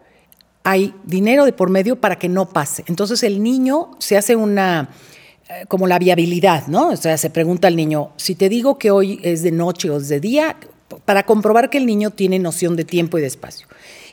hay 0.65 0.95
dinero 1.05 1.45
de 1.45 1.53
por 1.53 1.71
medio 1.71 2.01
para 2.01 2.19
que 2.19 2.29
no 2.29 2.49
pase. 2.49 2.85
Entonces 2.89 3.23
el 3.23 3.43
niño 3.43 3.93
se 3.99 4.17
hace 4.17 4.35
una, 4.35 4.91
eh, 5.49 5.65
como 5.69 5.87
la 5.87 5.99
viabilidad, 5.99 6.67
¿no? 6.67 6.89
O 6.89 6.97
sea, 6.97 7.17
se 7.19 7.31
pregunta 7.31 7.69
al 7.69 7.77
niño, 7.77 8.11
si 8.17 8.35
te 8.35 8.49
digo 8.49 8.79
que 8.79 8.91
hoy 8.91 9.21
es 9.23 9.45
de 9.45 9.53
noche 9.53 9.91
o 9.91 9.99
es 9.99 10.09
de 10.09 10.19
día, 10.19 10.57
para 11.05 11.25
comprobar 11.25 11.71
que 11.71 11.79
el 11.79 11.87
niño 11.87 12.11
tiene 12.11 12.39
noción 12.39 12.75
de 12.75 12.85
tiempo 12.85 13.19
y 13.19 13.21
de 13.21 13.27
espacio. 13.29 13.69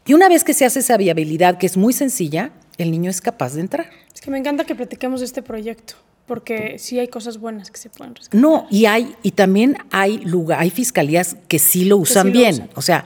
Y 0.06 0.14
una 0.14 0.30
vez 0.30 0.44
que 0.44 0.54
se 0.54 0.66
hace 0.66 0.80
esa 0.80 0.98
viabilidad, 0.98 1.58
que 1.58 1.66
es 1.66 1.78
muy 1.78 1.94
sencilla, 1.94 2.52
el 2.78 2.92
niño 2.92 3.10
es 3.10 3.22
capaz 3.22 3.54
de 3.54 3.62
entrar. 3.62 3.90
Es 4.14 4.22
que 4.22 4.32
me 4.32 4.38
encanta 4.38 4.66
que 4.66 4.76
platiquemos 4.76 5.20
de 5.20 5.26
este 5.26 5.42
proyecto, 5.42 5.96
porque 6.26 6.78
sí 6.80 7.00
hay 7.00 7.08
cosas 7.08 7.38
buenas 7.38 7.72
que 7.72 7.78
se 7.78 7.90
pueden 7.90 8.16
rescatar. 8.16 8.40
No, 8.40 8.68
y 8.70 8.86
hay, 8.86 9.16
y 9.24 9.32
también 9.32 9.78
hay 9.92 10.18
lugar, 10.20 10.60
hay 10.60 10.70
fiscalías 10.70 11.38
que 11.48 11.60
sí 11.60 11.86
lo 11.86 11.98
usan 11.98 12.28
sí 12.28 12.34
lo 12.34 12.40
bien. 12.40 12.54
usan. 12.54 12.70
O 12.76 12.82
sea, 12.82 13.06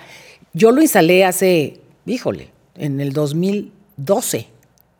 yo 0.53 0.71
lo 0.71 0.81
instalé 0.81 1.25
hace, 1.25 1.81
híjole, 2.05 2.51
en 2.75 2.99
el 2.99 3.13
2012 3.13 4.47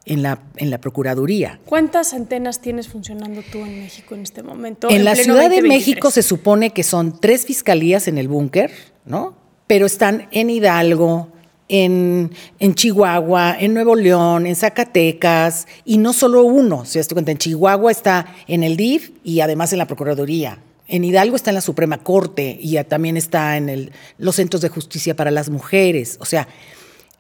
en 0.07 0.23
la, 0.23 0.39
en 0.55 0.69
la 0.69 0.79
Procuraduría. 0.79 1.59
¿Cuántas 1.65 2.13
antenas 2.13 2.61
tienes 2.61 2.87
funcionando 2.87 3.41
tú 3.51 3.59
en 3.59 3.81
México 3.81 4.15
en 4.15 4.21
este 4.21 4.41
momento? 4.41 4.89
En 4.89 5.03
la 5.03 5.15
Ciudad 5.15 5.49
de 5.49 5.57
2023? 5.57 5.67
México 5.67 6.11
se 6.11 6.23
supone 6.23 6.71
que 6.71 6.83
son 6.83 7.19
tres 7.19 7.45
fiscalías 7.45 8.07
en 8.07 8.17
el 8.17 8.27
búnker, 8.27 8.71
¿no? 9.05 9.35
Pero 9.67 9.85
están 9.85 10.29
en 10.31 10.49
Hidalgo, 10.49 11.29
en, 11.69 12.31
en 12.59 12.75
Chihuahua, 12.75 13.55
en 13.59 13.73
Nuevo 13.73 13.95
León, 13.95 14.45
en 14.47 14.55
Zacatecas, 14.55 15.67
y 15.85 15.97
no 15.97 16.13
solo 16.13 16.43
uno. 16.43 16.85
Si 16.85 16.99
te 17.01 17.13
cuenta, 17.13 17.31
en 17.31 17.37
Chihuahua 17.37 17.91
está 17.91 18.33
en 18.47 18.63
el 18.63 18.77
DIF 18.77 19.11
y 19.23 19.41
además 19.41 19.71
en 19.73 19.79
la 19.79 19.87
Procuraduría. 19.87 20.59
En 20.87 21.03
Hidalgo 21.03 21.35
está 21.35 21.51
en 21.51 21.55
la 21.55 21.61
Suprema 21.61 21.97
Corte 21.97 22.57
y 22.61 22.81
también 22.85 23.17
está 23.17 23.57
en 23.57 23.67
el- 23.69 23.91
los 24.17 24.35
centros 24.37 24.61
de 24.61 24.69
justicia 24.69 25.15
para 25.15 25.31
las 25.31 25.49
mujeres. 25.49 26.17
O 26.21 26.25
sea, 26.25 26.47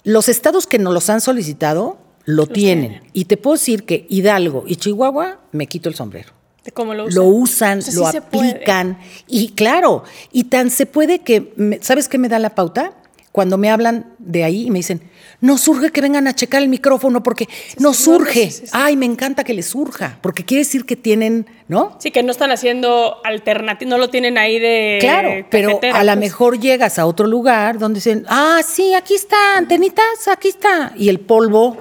los 0.03 0.29
estados 0.29 0.67
que 0.67 0.79
nos 0.79 0.93
los 0.93 1.09
han 1.09 1.19
solicitado 1.19 1.97
lo 2.23 2.47
tienen. 2.47 2.89
tienen. 2.91 3.09
Y 3.13 3.25
te 3.25 3.35
puedo 3.35 3.55
decir 3.55 3.83
que 3.83 4.05
Hidalgo 4.09 4.63
y 4.67 4.77
Chihuahua 4.77 5.41
me 5.51 5.67
quito 5.67 5.89
el 5.89 5.95
sombrero 5.95 6.31
cómo 6.73 6.93
lo 6.93 7.05
usan. 7.05 7.15
lo 7.15 7.25
usan, 7.29 7.79
O 7.79 7.81
sea, 7.81 7.91
sí 7.93 7.97
lo 7.99 8.07
aplican. 8.07 8.99
Y 9.27 9.49
claro, 9.49 10.03
y 10.31 10.45
tan 10.45 10.69
se 10.69 10.85
puede 10.85 11.19
que, 11.19 11.53
¿sabes 11.81 12.09
qué 12.09 12.17
me 12.17 12.27
da 12.29 12.39
la 12.39 12.55
pauta? 12.55 12.93
Cuando 13.37 13.59
me 13.59 13.69
hablan 13.69 14.15
de 14.17 14.43
ahí 14.43 14.65
y 14.65 14.71
me 14.71 14.79
dicen, 14.79 14.99
nos 15.41 15.61
surge 15.61 15.91
que 15.91 16.01
vengan 16.01 16.25
a 16.25 16.33
checar 16.33 16.63
el 16.63 16.69
micrófono 16.69 17.21
porque 17.21 17.47
nos 17.77 17.97
surge. 17.97 18.49
Ay, 18.71 18.97
me 18.97 19.05
encanta 19.05 19.43
que 19.43 19.53
les 19.53 19.67
surja, 19.67 20.17
porque 20.23 20.43
quiere 20.43 20.63
decir 20.63 20.87
que 20.87 20.95
tienen, 20.95 21.45
¿no? 21.67 21.95
Sí, 21.99 22.09
que 22.09 22.23
no 22.23 22.31
están 22.31 22.49
haciendo 22.49 23.17
alternativa, 23.23 23.87
no 23.87 23.99
lo 23.99 24.09
tienen 24.09 24.39
ahí 24.39 24.57
de. 24.57 24.97
Claro, 25.01 25.45
pero 25.51 25.79
a 25.93 26.03
lo 26.03 26.13
pues. 26.13 26.17
mejor 26.17 26.59
llegas 26.59 26.97
a 26.97 27.05
otro 27.05 27.27
lugar 27.27 27.77
donde 27.77 27.99
dicen, 27.99 28.25
ah, 28.27 28.61
sí, 28.67 28.95
aquí 28.95 29.13
está, 29.13 29.55
antenitas, 29.55 30.27
aquí 30.31 30.47
está. 30.47 30.93
Y 30.97 31.09
el 31.09 31.19
polvo 31.19 31.77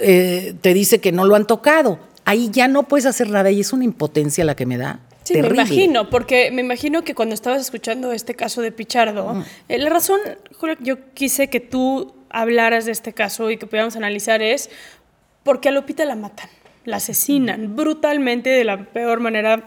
eh, 0.00 0.54
te 0.60 0.74
dice 0.74 1.00
que 1.00 1.10
no 1.10 1.24
lo 1.24 1.34
han 1.34 1.48
tocado. 1.48 1.98
Ahí 2.24 2.50
ya 2.52 2.68
no 2.68 2.84
puedes 2.84 3.06
hacer 3.06 3.30
nada 3.30 3.50
y 3.50 3.58
es 3.58 3.72
una 3.72 3.82
impotencia 3.82 4.44
la 4.44 4.54
que 4.54 4.64
me 4.64 4.78
da. 4.78 5.00
Sí, 5.24 5.32
terrible. 5.34 5.56
me 5.56 5.62
imagino, 5.62 6.10
porque 6.10 6.50
me 6.52 6.60
imagino 6.62 7.02
que 7.02 7.14
cuando 7.14 7.34
estabas 7.34 7.60
escuchando 7.62 8.12
este 8.12 8.34
caso 8.34 8.60
de 8.62 8.70
Pichardo, 8.72 9.42
eh, 9.68 9.78
la 9.78 9.90
razón, 9.90 10.20
Julia, 10.58 10.76
que 10.76 10.84
yo 10.84 11.12
quise 11.14 11.48
que 11.48 11.60
tú 11.60 12.14
hablaras 12.30 12.84
de 12.84 12.92
este 12.92 13.12
caso 13.12 13.50
y 13.50 13.56
que 13.56 13.66
pudiéramos 13.66 13.96
analizar 13.96 14.42
es 14.42 14.70
porque 15.42 15.68
a 15.68 15.72
Lupita 15.72 16.04
la 16.04 16.14
matan, 16.14 16.48
la 16.84 16.96
asesinan 16.96 17.74
brutalmente 17.74 18.50
de 18.50 18.64
la 18.64 18.84
peor 18.84 19.20
manera 19.20 19.66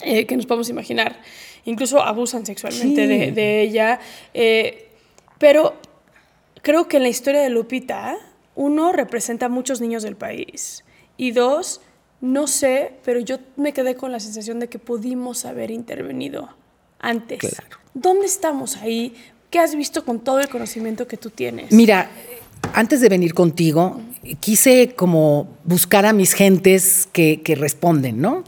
eh, 0.00 0.26
que 0.26 0.36
nos 0.36 0.46
podemos 0.46 0.68
imaginar. 0.68 1.20
Incluso 1.64 2.00
abusan 2.02 2.44
sexualmente 2.46 3.02
Sí. 3.02 3.08
de, 3.08 3.32
de 3.32 3.62
ella. 3.62 4.00
eh, 4.34 4.88
pero 5.38 5.74
creo 6.62 6.86
que 6.88 6.98
en 6.98 7.02
la 7.02 7.08
historia 7.08 7.40
de 7.40 7.50
Lupita, 7.50 8.16
uno, 8.54 8.92
representa 8.92 9.46
a 9.46 9.48
muchos 9.48 9.80
niños 9.80 10.02
del 10.04 10.14
país. 10.16 10.84
Y 11.16 11.32
dos, 11.32 11.80
no 12.20 12.46
sé, 12.46 12.92
pero 13.04 13.20
yo 13.20 13.38
me 13.56 13.72
quedé 13.72 13.96
con 13.96 14.12
la 14.12 14.20
sensación 14.20 14.60
de 14.60 14.68
que 14.68 14.78
pudimos 14.78 15.44
haber 15.44 15.70
intervenido 15.70 16.48
antes. 16.98 17.38
Claro. 17.38 17.78
¿Dónde 17.92 18.26
estamos 18.26 18.76
ahí? 18.76 19.14
¿Qué 19.50 19.58
has 19.58 19.74
visto 19.74 20.04
con 20.04 20.20
todo 20.20 20.40
el 20.40 20.48
conocimiento 20.48 21.06
que 21.06 21.16
tú 21.16 21.30
tienes? 21.30 21.70
Mira, 21.70 22.10
antes 22.72 23.00
de 23.00 23.08
venir 23.08 23.34
contigo, 23.34 24.00
quise 24.40 24.94
como 24.94 25.48
buscar 25.64 26.06
a 26.06 26.12
mis 26.12 26.32
gentes 26.32 27.08
que, 27.12 27.42
que 27.42 27.54
responden, 27.54 28.20
¿no? 28.20 28.42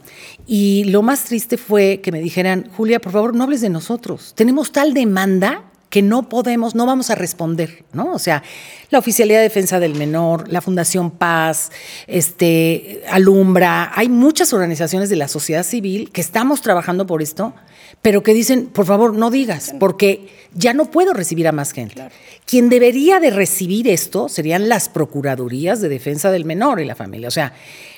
Y 0.47 0.85
lo 0.85 1.03
más 1.03 1.25
triste 1.25 1.57
fue 1.57 2.01
que 2.03 2.13
me 2.13 2.21
dijeran, 2.21 2.71
Julia, 2.77 3.01
por 3.01 3.13
favor, 3.13 3.35
no 3.35 3.45
hables 3.45 3.61
de 3.61 3.69
nosotros. 3.69 4.33
Tenemos 4.35 4.73
tal 4.73 4.95
demanda 4.95 5.65
que 5.97 6.03
no 6.03 6.29
podemos, 6.29 6.75
no 6.75 6.85
vamos 6.85 7.09
a 7.09 7.15
responder, 7.15 7.87
¿no? 7.95 8.13
O 8.13 8.19
sea, 8.19 8.43
la 8.91 8.99
Oficialidad 8.99 9.39
de 9.39 9.45
Defensa 9.45 9.81
del 9.81 9.95
Menor, 9.95 10.47
la 10.53 10.61
Fundación 10.61 11.11
Paz, 11.11 11.71
este, 12.07 13.03
Alumbra, 13.09 13.91
hay 13.95 14.11
muchas 14.11 14.53
organizaciones 14.53 15.09
de 15.09 15.17
la 15.17 15.27
sociedad 15.27 15.63
civil 15.63 16.11
que 16.13 16.21
estamos 16.21 16.61
trabajando 16.61 17.07
por 17.07 17.23
esto, 17.23 17.55
pero 18.03 18.23
que 18.23 18.35
dicen, 18.35 18.67
por 18.67 18.85
favor, 18.85 19.15
no 19.15 19.31
digas, 19.31 19.75
porque 19.81 20.29
ya 20.53 20.75
no 20.75 20.91
puedo 20.91 21.15
recibir 21.15 21.49
a 21.49 21.53
más 21.53 21.73
gente. 21.73 22.11
Quien 22.45 22.69
debería 22.69 23.19
de 23.19 23.31
recibir 23.31 23.89
esto 23.89 24.29
serían 24.29 24.69
las 24.69 24.91
procuradurías 24.91 25.81
de 25.81 25.89
defensa 25.89 26.31
del 26.31 26.45
menor 26.45 26.79
y 26.79 26.85
la 26.85 26.95
familia. 26.95 27.29
O 27.29 27.31
sea, 27.31 27.55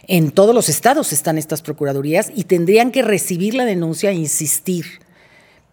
en 0.06 0.30
todos 0.30 0.54
los 0.54 0.68
estados 0.68 1.12
están 1.12 1.36
estas 1.36 1.62
procuradurías 1.62 2.30
y 2.32 2.44
tendrían 2.44 2.92
que 2.92 3.02
recibir 3.02 3.54
la 3.54 3.64
denuncia 3.64 4.12
e 4.12 4.14
insistir. 4.14 5.00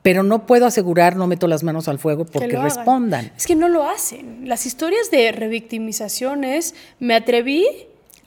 Pero 0.05 0.21
no 0.21 0.45
puedo 0.45 0.67
asegurar, 0.67 1.15
no 1.15 1.25
meto 1.25 1.47
las 1.47 1.63
manos 1.63 1.87
al 1.87 1.97
fuego 1.97 2.25
que 2.25 2.33
porque 2.33 2.57
respondan. 2.63 3.31
Es 3.35 3.47
que 3.47 3.55
no 3.55 3.67
lo 3.69 3.89
hacen. 3.89 4.47
Las 4.47 4.67
historias 4.67 5.09
de 5.09 5.31
revictimización 5.31 6.43
es, 6.43 6.75
me 6.99 7.15
atreví 7.15 7.65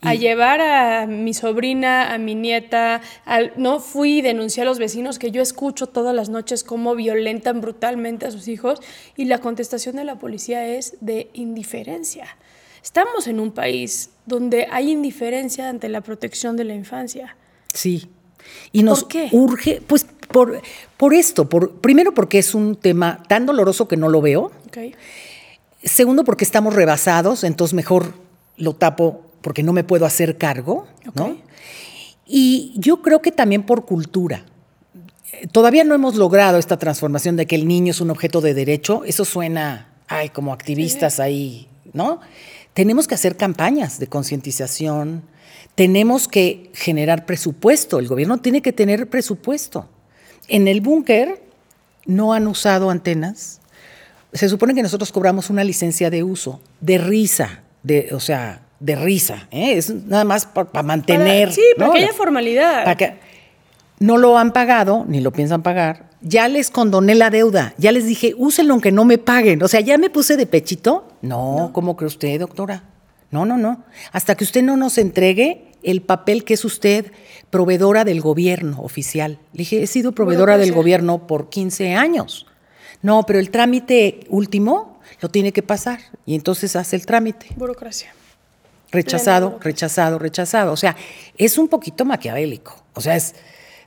a 0.01 0.15
llevar 0.15 0.61
a 0.61 1.07
mi 1.07 1.35
sobrina, 1.35 2.13
a 2.13 2.19
mi 2.19 2.35
nieta, 2.35 3.01
al- 3.25 3.53
no 3.57 3.79
fui 3.79 4.19
y 4.19 4.23
denuncié 4.23 4.65
a 4.65 4.67
los 4.67 4.79
vecinos 4.81 5.21
que 5.21 5.31
yo 5.31 5.41
escucho 5.41 5.87
todas 5.87 6.15
las 6.17 6.29
noches 6.31 6.65
cómo 6.65 6.97
violentan 6.97 7.61
brutalmente 7.61 8.27
a 8.27 8.33
sus 8.33 8.49
hijos 8.49 8.81
y 9.17 9.27
la 9.27 9.39
contestación 9.39 9.95
de 9.95 10.03
la 10.05 10.19
policía 10.19 10.67
es 10.67 10.97
de 11.01 11.31
indiferencia. 11.33 12.27
Estamos 12.83 13.29
en 13.29 13.39
un 13.39 13.53
país 13.53 14.11
donde 14.27 14.67
hay 14.71 14.91
indiferencia 14.91 15.69
ante 15.69 15.89
la 15.89 16.01
protección 16.01 16.57
de 16.57 16.65
la 16.65 16.75
infancia. 16.75 17.37
Sí. 17.73 18.09
Y 18.73 18.83
nos 18.83 19.01
¿Por 19.01 19.09
qué? 19.09 19.29
urge, 19.33 19.83
pues 19.87 20.07
por, 20.29 20.61
por 20.97 21.15
esto, 21.15 21.49
por, 21.49 21.73
primero 21.81 22.13
porque 22.13 22.39
es 22.39 22.55
un 22.55 22.77
tema 22.77 23.23
tan 23.29 23.47
doloroso 23.47 23.89
que 23.89 23.97
no 23.97 24.09
lo 24.09 24.21
veo. 24.21 24.53
Segundo, 25.83 26.25
porque 26.25 26.45
estamos 26.45 26.75
rebasados, 26.75 27.45
entonces 27.45 27.75
mejor 27.75 28.13
lo 28.57 28.75
tapo 28.75 29.23
porque 29.41 29.63
no 29.63 29.73
me 29.73 29.85
puedo 29.85 30.05
hacer 30.07 30.37
cargo, 30.37 30.87
¿no? 31.15 31.37
Y 32.27 32.75
yo 32.77 33.01
creo 33.01 33.23
que 33.23 33.33
también 33.33 33.63
por 33.63 33.87
cultura. 33.87 34.45
Todavía 35.53 35.85
no 35.85 35.95
hemos 35.95 36.17
logrado 36.17 36.59
esta 36.59 36.77
transformación 36.77 37.37
de 37.37 37.47
que 37.47 37.57
el 37.57 37.67
niño 37.67 37.93
es 37.93 38.01
un 38.01 38.11
objeto 38.11 38.41
de 38.41 38.55
derecho. 38.55 39.03
Eso 39.05 39.25
suena, 39.25 39.89
ay, 40.09 40.29
como 40.31 40.53
activistas 40.53 41.21
ahí, 41.21 41.69
¿no? 41.93 42.21
Tenemos 42.75 43.07
que 43.07 43.15
hacer 43.15 43.37
campañas 43.37 43.99
de 43.99 44.09
concientización. 44.09 45.23
Tenemos 45.79 46.27
que 46.27 46.73
generar 46.75 47.25
presupuesto. 47.25 48.01
El 48.01 48.09
gobierno 48.09 48.39
tiene 48.39 48.63
que 48.63 48.73
tener 48.73 49.09
presupuesto. 49.09 49.89
En 50.49 50.67
el 50.67 50.81
búnker 50.81 51.41
no 52.05 52.33
han 52.33 52.49
usado 52.49 52.91
antenas. 52.91 53.61
Se 54.33 54.49
supone 54.49 54.75
que 54.75 54.83
nosotros 54.83 55.13
cobramos 55.13 55.51
una 55.51 55.63
licencia 55.63 56.11
de 56.11 56.25
uso, 56.25 56.61
de 56.81 56.99
risa, 56.99 57.61
de, 57.85 58.09
o 58.11 58.19
sea, 58.19 58.63
de 58.81 58.97
risa. 58.97 59.47
¿eh? 59.53 59.75
Es 59.77 59.89
nada 59.95 60.25
más 60.25 60.47
para 60.47 60.83
mantener. 60.83 61.45
Para- 61.51 61.55
sí, 61.55 61.63
para 61.77 61.87
¿no? 61.87 61.93
que 61.93 61.99
haya 62.01 62.13
formalidad. 62.13 62.83
Para 62.83 62.97
que- 62.97 63.15
no 64.01 64.17
lo 64.19 64.37
han 64.37 64.53
pagado, 64.53 65.05
ni 65.07 65.21
lo 65.21 65.31
piensan 65.31 65.63
pagar. 65.63 66.11
Ya 66.23 66.49
les 66.49 66.71
condoné 66.73 67.15
la 67.15 67.31
deuda. 67.31 67.75
Ya 67.79 67.93
les 67.93 68.05
dije, 68.05 68.35
úsenlo 68.37 68.73
aunque 68.75 68.91
no 68.91 69.05
me 69.05 69.19
paguen. 69.19 69.63
O 69.63 69.69
sea, 69.69 69.79
ya 69.79 69.97
me 69.97 70.11
puse 70.11 70.37
de 70.37 70.47
pechito. 70.47 71.07
No, 71.23 71.71
¿cómo 71.73 71.97
cree 71.97 72.09
usted, 72.09 72.41
doctora? 72.41 72.83
No, 73.31 73.45
no, 73.45 73.57
no. 73.59 73.85
Hasta 74.11 74.35
que 74.35 74.43
usted 74.43 74.63
no 74.63 74.77
nos 74.77 74.99
entregue 74.99 75.68
el 75.83 76.03
papel 76.03 76.45
que 76.45 76.55
es 76.55 76.65
usted 76.65 77.13
proveedora 77.51 78.05
del 78.05 78.21
gobierno 78.21 78.81
oficial. 78.81 79.39
Le 79.53 79.59
dije, 79.59 79.83
he 79.83 79.87
sido 79.87 80.13
proveedora 80.13 80.59
del 80.59 80.71
Burocracia. 80.71 80.77
gobierno 80.77 81.27
por 81.27 81.49
15 81.49 81.95
años. 81.95 82.47
No, 83.03 83.25
pero 83.27 83.39
el 83.39 83.51
trámite 83.51 84.21
último 84.29 85.01
lo 85.21 85.29
tiene 85.29 85.53
que 85.53 85.63
pasar. 85.63 86.01
Y 86.27 86.35
entonces 86.35 86.77
hace 86.77 86.97
el 86.97 87.07
trámite. 87.07 87.47
Burocracia. 87.57 88.13
Rechazado, 88.91 89.59
rechazado, 89.61 90.19
rechazado. 90.19 90.73
O 90.73 90.77
sea, 90.77 90.97
es 91.37 91.59
un 91.59 91.69
poquito 91.69 92.05
maquiavélico. 92.05 92.83
O 92.95 93.01
sea, 93.01 93.17
es, 93.17 93.35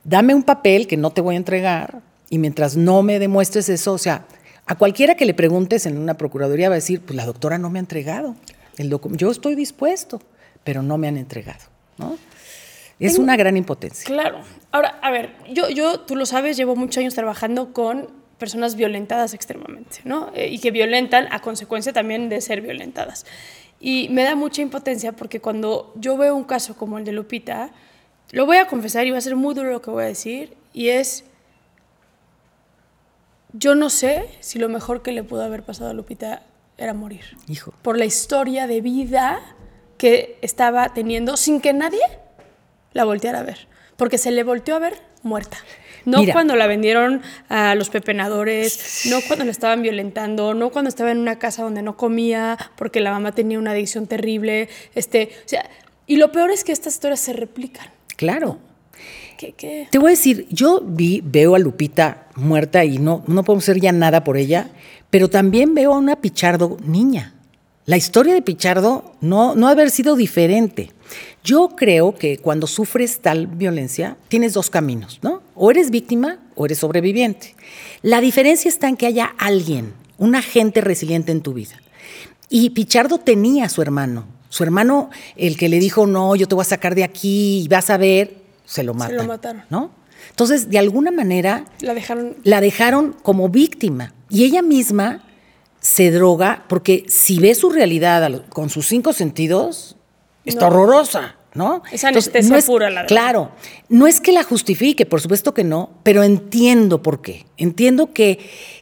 dame 0.04 0.34
un 0.34 0.44
papel 0.44 0.86
que 0.86 0.96
no 0.96 1.10
te 1.10 1.20
voy 1.20 1.34
a 1.34 1.38
entregar 1.38 2.00
y 2.30 2.38
mientras 2.38 2.76
no 2.76 3.02
me 3.02 3.18
demuestres 3.18 3.68
eso, 3.68 3.92
o 3.92 3.98
sea, 3.98 4.26
a 4.66 4.78
cualquiera 4.78 5.16
que 5.16 5.26
le 5.26 5.34
preguntes 5.34 5.86
en 5.86 5.98
una 5.98 6.14
procuraduría 6.14 6.68
va 6.68 6.76
a 6.76 6.76
decir, 6.76 7.00
pues 7.02 7.16
la 7.16 7.26
doctora 7.26 7.58
no 7.58 7.68
me 7.68 7.78
ha 7.78 7.80
entregado. 7.80 8.36
El 8.78 8.96
yo 9.16 9.30
estoy 9.30 9.54
dispuesto, 9.54 10.22
pero 10.64 10.82
no 10.82 10.98
me 10.98 11.08
han 11.08 11.16
entregado. 11.16 11.71
¿No? 11.98 12.18
Es 12.98 13.18
una 13.18 13.36
gran 13.36 13.56
impotencia. 13.56 14.06
Claro. 14.06 14.42
Ahora, 14.70 14.98
a 15.02 15.10
ver, 15.10 15.34
yo, 15.50 15.68
yo, 15.68 16.00
tú 16.00 16.14
lo 16.14 16.24
sabes, 16.24 16.56
llevo 16.56 16.76
muchos 16.76 16.98
años 16.98 17.14
trabajando 17.14 17.72
con 17.72 18.08
personas 18.38 18.76
violentadas 18.76 19.34
extremadamente, 19.34 19.98
¿no? 20.04 20.30
Eh, 20.34 20.48
y 20.48 20.58
que 20.58 20.70
violentan 20.70 21.28
a 21.30 21.40
consecuencia 21.40 21.92
también 21.92 22.28
de 22.28 22.40
ser 22.40 22.60
violentadas. 22.60 23.26
Y 23.80 24.08
me 24.10 24.22
da 24.22 24.36
mucha 24.36 24.62
impotencia 24.62 25.12
porque 25.12 25.40
cuando 25.40 25.92
yo 25.96 26.16
veo 26.16 26.36
un 26.36 26.44
caso 26.44 26.76
como 26.76 26.98
el 26.98 27.04
de 27.04 27.12
Lupita, 27.12 27.70
lo 28.30 28.46
voy 28.46 28.56
a 28.56 28.66
confesar 28.66 29.06
y 29.06 29.10
va 29.10 29.18
a 29.18 29.20
ser 29.20 29.36
muy 29.36 29.54
duro 29.54 29.70
lo 29.70 29.82
que 29.82 29.90
voy 29.90 30.04
a 30.04 30.06
decir, 30.06 30.56
y 30.72 30.88
es, 30.88 31.24
yo 33.52 33.74
no 33.74 33.90
sé 33.90 34.28
si 34.40 34.58
lo 34.58 34.68
mejor 34.68 35.02
que 35.02 35.12
le 35.12 35.22
pudo 35.22 35.42
haber 35.42 35.64
pasado 35.64 35.90
a 35.90 35.92
Lupita 35.92 36.42
era 36.78 36.94
morir. 36.94 37.36
Hijo. 37.48 37.74
Por 37.82 37.98
la 37.98 38.04
historia 38.04 38.66
de 38.66 38.80
vida 38.80 39.40
que 40.02 40.36
estaba 40.42 40.92
teniendo 40.92 41.36
sin 41.36 41.60
que 41.60 41.72
nadie 41.72 42.00
la 42.92 43.04
volteara 43.04 43.38
a 43.38 43.42
ver. 43.44 43.68
Porque 43.96 44.18
se 44.18 44.32
le 44.32 44.42
volteó 44.42 44.74
a 44.74 44.80
ver 44.80 44.94
muerta. 45.22 45.58
No 46.04 46.18
Mira. 46.18 46.32
cuando 46.32 46.56
la 46.56 46.66
vendieron 46.66 47.22
a 47.48 47.76
los 47.76 47.88
pepenadores, 47.88 49.02
no 49.08 49.20
cuando 49.28 49.44
la 49.44 49.52
estaban 49.52 49.80
violentando, 49.80 50.54
no 50.54 50.70
cuando 50.70 50.88
estaba 50.88 51.12
en 51.12 51.18
una 51.18 51.38
casa 51.38 51.62
donde 51.62 51.82
no 51.82 51.96
comía 51.96 52.58
porque 52.74 52.98
la 52.98 53.12
mamá 53.12 53.30
tenía 53.30 53.60
una 53.60 53.70
adicción 53.70 54.08
terrible. 54.08 54.68
Este, 54.96 55.30
o 55.46 55.48
sea, 55.48 55.70
y 56.08 56.16
lo 56.16 56.32
peor 56.32 56.50
es 56.50 56.64
que 56.64 56.72
estas 56.72 56.94
historias 56.94 57.20
se 57.20 57.34
replican. 57.34 57.86
Claro. 58.16 58.58
¿Qué, 59.38 59.52
qué? 59.52 59.86
Te 59.88 59.98
voy 59.98 60.08
a 60.08 60.10
decir, 60.10 60.48
yo 60.50 60.82
vi, 60.84 61.22
veo 61.24 61.54
a 61.54 61.60
Lupita 61.60 62.26
muerta 62.34 62.84
y 62.84 62.98
no, 62.98 63.22
no 63.28 63.44
podemos 63.44 63.62
hacer 63.62 63.80
ya 63.80 63.92
nada 63.92 64.24
por 64.24 64.36
ella, 64.36 64.70
pero 65.10 65.30
también 65.30 65.76
veo 65.76 65.94
a 65.94 65.98
una 65.98 66.16
Pichardo 66.16 66.76
niña. 66.84 67.34
La 67.84 67.96
historia 67.96 68.34
de 68.34 68.42
Pichardo 68.42 69.12
no, 69.20 69.54
no 69.56 69.66
ha 69.66 69.72
haber 69.72 69.90
sido 69.90 70.14
diferente. 70.14 70.92
Yo 71.42 71.70
creo 71.76 72.14
que 72.14 72.38
cuando 72.38 72.66
sufres 72.68 73.20
tal 73.20 73.48
violencia, 73.48 74.16
tienes 74.28 74.54
dos 74.54 74.70
caminos, 74.70 75.18
¿no? 75.22 75.42
O 75.56 75.70
eres 75.70 75.90
víctima 75.90 76.38
o 76.54 76.64
eres 76.66 76.78
sobreviviente. 76.78 77.56
La 78.02 78.20
diferencia 78.20 78.68
está 78.68 78.88
en 78.88 78.96
que 78.96 79.06
haya 79.06 79.34
alguien, 79.38 79.94
un 80.18 80.36
agente 80.36 80.80
resiliente 80.80 81.32
en 81.32 81.40
tu 81.42 81.52
vida. 81.54 81.74
Y 82.48 82.70
Pichardo 82.70 83.18
tenía 83.18 83.64
a 83.64 83.68
su 83.68 83.82
hermano. 83.82 84.26
Su 84.48 84.62
hermano, 84.62 85.10
el 85.36 85.56
que 85.56 85.68
le 85.68 85.80
dijo, 85.80 86.06
no, 86.06 86.36
yo 86.36 86.46
te 86.46 86.54
voy 86.54 86.62
a 86.62 86.66
sacar 86.66 86.94
de 86.94 87.02
aquí 87.02 87.62
y 87.64 87.68
vas 87.68 87.90
a 87.90 87.96
ver, 87.96 88.36
se 88.64 88.84
lo 88.84 88.94
matan. 88.94 89.26
mataron. 89.26 89.62
¿no? 89.70 89.90
Entonces, 90.30 90.68
de 90.70 90.78
alguna 90.78 91.10
manera, 91.10 91.64
La 91.80 91.94
dejaron. 91.94 92.36
la 92.44 92.60
dejaron 92.60 93.16
como 93.22 93.48
víctima. 93.48 94.12
Y 94.30 94.44
ella 94.44 94.62
misma 94.62 95.24
se 95.82 96.10
droga 96.10 96.64
porque 96.68 97.04
si 97.08 97.38
ve 97.38 97.54
su 97.54 97.68
realidad 97.68 98.46
con 98.48 98.70
sus 98.70 98.86
cinco 98.86 99.12
sentidos, 99.12 99.96
está 100.46 100.60
No. 100.60 100.66
horrorosa, 100.68 101.36
¿no? 101.54 101.82
Es 101.92 102.04
anestesia 102.04 102.58
pura, 102.62 102.88
la 102.88 103.02
verdad. 103.02 103.08
Claro, 103.08 103.50
no 103.90 104.06
es 104.06 104.20
que 104.20 104.32
la 104.32 104.42
justifique, 104.44 105.04
por 105.04 105.20
supuesto 105.20 105.52
que 105.52 105.64
no, 105.64 105.90
pero 106.04 106.22
entiendo 106.22 107.02
por 107.02 107.20
qué. 107.20 107.44
Entiendo 107.58 108.14
que, 108.14 108.38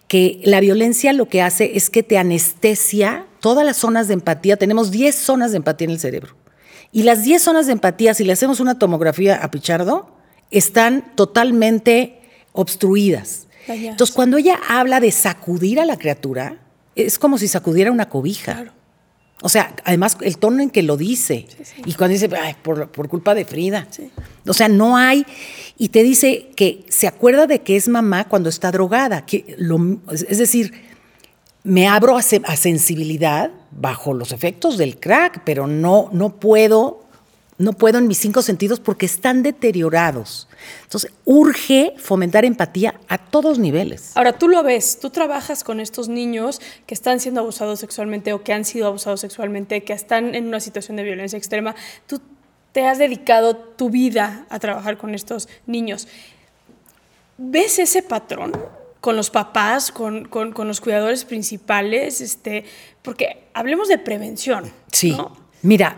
que 0.07 0.41
la 0.45 0.61
violencia 0.61 1.13
lo 1.13 1.27
que 1.29 1.43
hace 1.43 1.73
es 1.77 1.91
que 1.91 2.03
te 2.03 2.17
anestesia 2.19 3.27
todas 3.41 3.65
las 3.65 3.79
zonas 3.79 4.07
de 4.07 4.15
empatía. 4.15 4.57
Tenemos 4.59 4.91
10 4.91 5.15
zonas 5.15 5.51
de 5.51 5.57
empatía 5.57 5.87
en 5.87 5.93
el 5.93 5.99
cerebro. 5.99 6.37
Y 6.93 7.05
las 7.05 7.25
10 7.25 7.41
zonas 7.43 7.67
de 7.67 7.73
empatía, 7.73 8.13
si 8.15 8.25
le 8.25 8.33
hacemos 8.35 8.61
una 8.61 8.79
tomografía 8.79 9.37
a 9.37 9.51
Pichardo, 9.51 10.11
están 10.51 11.13
totalmente 11.15 12.21
obstruidas. 12.53 13.47
Entonces, 13.69 14.15
cuando 14.15 14.37
ella 14.37 14.59
habla 14.69 15.01
de 15.01 15.11
sacudir 15.13 15.79
a 15.81 15.85
la 15.85 15.97
criatura, 15.97 16.57
es 16.97 17.19
como 17.19 17.39
si 17.39 17.49
sacudiera 17.49 17.91
una 17.93 18.09
cobija. 18.09 18.55
Claro. 18.55 18.73
O 19.43 19.49
sea, 19.49 19.75
además 19.85 20.19
el 20.21 20.37
tono 20.37 20.61
en 20.63 20.69
que 20.69 20.83
lo 20.83 20.99
dice. 20.99 21.47
Y 21.87 21.95
cuando 21.95 22.13
dice, 22.13 22.29
Ay, 22.39 22.55
por, 22.63 22.91
por 22.91 23.09
culpa 23.09 23.35
de 23.35 23.47
Frida. 23.47 23.87
Sí. 23.91 24.11
O 24.47 24.53
sea, 24.53 24.69
no 24.69 24.99
hay. 24.99 25.25
Y 25.79 25.89
te 25.89 26.03
dice 26.03 26.51
que 26.57 26.85
se 26.91 27.07
acuerda 27.07 27.47
de 27.47 27.63
que 27.63 27.77
es 27.77 27.89
mamá 27.89 28.29
cuando 28.29 28.51
está 28.51 28.71
drogada. 28.71 29.25
Que 29.25 29.55
lo- 29.59 29.99
es 30.13 30.37
decir, 30.37 30.73
me 31.63 31.89
abro 31.89 32.19
a, 32.19 32.23
se- 32.23 32.43
a 32.45 32.55
sensibilidad 32.57 33.51
bajo 33.71 34.13
los 34.13 34.33
efectos 34.33 34.77
del 34.77 34.99
crack, 35.01 35.43
pero 35.45 35.67
no, 35.67 36.11
no 36.13 36.37
puedo. 36.39 37.07
No 37.61 37.75
puedo 37.75 37.99
en 37.99 38.07
mis 38.09 38.17
cinco 38.19 38.41
sentidos 38.41 38.81
porque 38.81 39.05
están 39.05 39.43
deteriorados. 39.43 40.49
Entonces, 40.85 41.13
urge 41.27 41.93
fomentar 41.99 42.47
empatía 42.47 42.99
a 43.07 43.19
todos 43.19 43.59
niveles. 43.59 44.13
Ahora, 44.17 44.33
tú 44.39 44.49
lo 44.49 44.63
ves, 44.63 44.99
tú 44.99 45.11
trabajas 45.11 45.63
con 45.63 45.79
estos 45.79 46.09
niños 46.09 46.61
que 46.87 46.95
están 46.95 47.21
siendo 47.21 47.43
abusados 47.43 47.79
sexualmente 47.81 48.33
o 48.33 48.43
que 48.43 48.55
han 48.55 48.65
sido 48.65 48.87
abusados 48.87 49.21
sexualmente, 49.21 49.85
que 49.85 49.93
están 49.93 50.35
en 50.35 50.47
una 50.47 50.61
situación 50.61 50.97
de 50.97 51.03
violencia 51.03 51.37
extrema. 51.37 51.75
Tú 52.07 52.23
te 52.73 52.87
has 52.87 52.97
dedicado 52.97 53.55
tu 53.57 53.91
vida 53.91 54.47
a 54.49 54.59
trabajar 54.59 54.97
con 54.97 55.15
estos 55.15 55.47
niños. 55.67 56.09
¿Ves 57.37 57.79
ese 57.79 58.03
patrón 58.03 58.53
con 59.01 59.17
los 59.17 59.29
papás, 59.31 59.91
con, 59.93 60.25
con- 60.27 60.53
con 60.53 60.67
los 60.67 60.81
cuidadores 60.81 61.25
principales? 61.27 62.21
Este, 62.23 62.65
porque 63.03 63.45
hablemos 63.55 63.89
de 63.89 63.99
prevención. 63.99 64.71
Sí. 64.93 65.13
¿no? 65.13 65.37
Mira, 65.63 65.97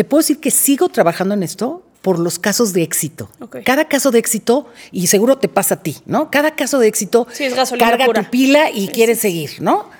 te 0.00 0.04
puedo 0.04 0.20
decir 0.22 0.40
que 0.40 0.50
sigo 0.50 0.88
trabajando 0.88 1.34
en 1.34 1.42
esto 1.42 1.82
por 2.00 2.18
los 2.18 2.38
casos 2.38 2.72
de 2.72 2.82
éxito. 2.82 3.28
Cada 3.66 3.84
caso 3.86 4.10
de 4.10 4.18
éxito, 4.18 4.66
y 4.92 5.08
seguro 5.08 5.36
te 5.36 5.46
pasa 5.46 5.74
a 5.74 5.82
ti, 5.82 5.98
¿no? 6.06 6.30
Cada 6.30 6.52
caso 6.54 6.78
de 6.78 6.88
éxito 6.88 7.26
Sí, 7.30 7.44
es 7.44 7.52
carga 7.78 8.06
pura. 8.06 8.22
tu 8.22 8.30
pila 8.30 8.70
y 8.70 8.86
Sí, 8.86 8.88
quieres 8.94 9.18
sí, 9.18 9.22
seguir, 9.28 9.50
¿no? 9.60 9.90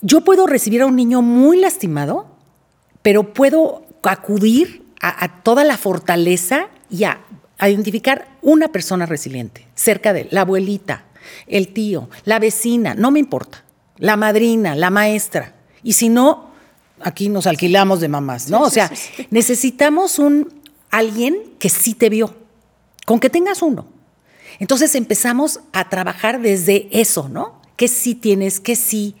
Yo 0.00 0.22
puedo 0.22 0.48
recibir 0.48 0.82
a 0.82 0.86
un 0.86 0.96
niño 0.96 1.22
muy 1.22 1.60
lastimado, 1.60 2.26
pero 3.02 3.32
puedo 3.32 3.84
acudir 4.02 4.82
a, 5.00 5.24
a 5.24 5.42
toda 5.44 5.62
la 5.62 5.76
fortaleza 5.78 6.66
y 6.90 7.04
a, 7.04 7.20
a 7.58 7.68
identificar 7.70 8.26
una 8.42 8.72
persona 8.72 9.06
resiliente 9.06 9.68
cerca 9.76 10.12
de 10.12 10.22
él, 10.22 10.28
la 10.32 10.40
abuelita, 10.40 11.04
el 11.46 11.68
tío, 11.68 12.10
la 12.24 12.40
vecina, 12.40 12.94
no 12.94 13.12
me 13.12 13.20
importa, 13.20 13.62
la 13.96 14.16
madrina, 14.16 14.74
la 14.74 14.90
maestra. 14.90 15.54
Y 15.84 15.92
si 15.92 16.08
no, 16.08 16.49
aquí 17.02 17.28
nos 17.28 17.46
alquilamos 17.46 18.00
de 18.00 18.08
mamás, 18.08 18.48
¿no? 18.48 18.58
Sí, 18.58 18.64
o 18.64 18.70
sea, 18.70 18.88
sí, 18.88 18.96
sí. 19.16 19.26
necesitamos 19.30 20.18
un 20.18 20.60
alguien 20.90 21.36
que 21.58 21.68
sí 21.68 21.94
te 21.94 22.08
vio, 22.08 22.34
con 23.06 23.20
que 23.20 23.30
tengas 23.30 23.62
uno. 23.62 23.86
Entonces 24.58 24.94
empezamos 24.94 25.60
a 25.72 25.88
trabajar 25.88 26.40
desde 26.40 26.88
eso, 26.90 27.28
¿no? 27.28 27.60
Que 27.76 27.88
sí 27.88 28.14
tienes, 28.14 28.60
que 28.60 28.76
sí. 28.76 29.16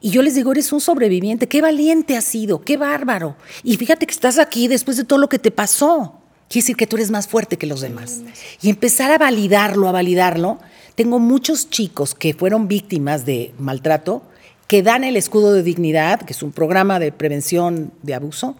Y 0.00 0.10
yo 0.10 0.20
les 0.20 0.34
digo, 0.34 0.52
eres 0.52 0.72
un 0.72 0.80
sobreviviente, 0.80 1.48
qué 1.48 1.62
valiente 1.62 2.16
has 2.16 2.24
sido, 2.24 2.62
qué 2.62 2.76
bárbaro. 2.76 3.36
Y 3.62 3.76
fíjate 3.78 4.06
que 4.06 4.12
estás 4.12 4.38
aquí 4.38 4.68
después 4.68 4.98
de 4.98 5.04
todo 5.04 5.18
lo 5.18 5.28
que 5.28 5.38
te 5.38 5.50
pasó. 5.50 6.20
Quiere 6.48 6.62
decir 6.62 6.76
que 6.76 6.86
tú 6.86 6.96
eres 6.96 7.10
más 7.10 7.26
fuerte 7.26 7.56
que 7.56 7.66
los 7.66 7.80
demás. 7.80 8.20
Y 8.60 8.68
empezar 8.68 9.10
a 9.10 9.18
validarlo, 9.18 9.88
a 9.88 9.92
validarlo. 9.92 10.58
Tengo 10.94 11.18
muchos 11.18 11.70
chicos 11.70 12.14
que 12.14 12.34
fueron 12.34 12.68
víctimas 12.68 13.24
de 13.24 13.54
maltrato, 13.58 14.22
que 14.66 14.82
dan 14.82 15.04
el 15.04 15.16
escudo 15.16 15.52
de 15.52 15.62
dignidad, 15.62 16.22
que 16.22 16.32
es 16.32 16.42
un 16.42 16.52
programa 16.52 16.98
de 16.98 17.12
prevención 17.12 17.92
de 18.02 18.14
abuso. 18.14 18.56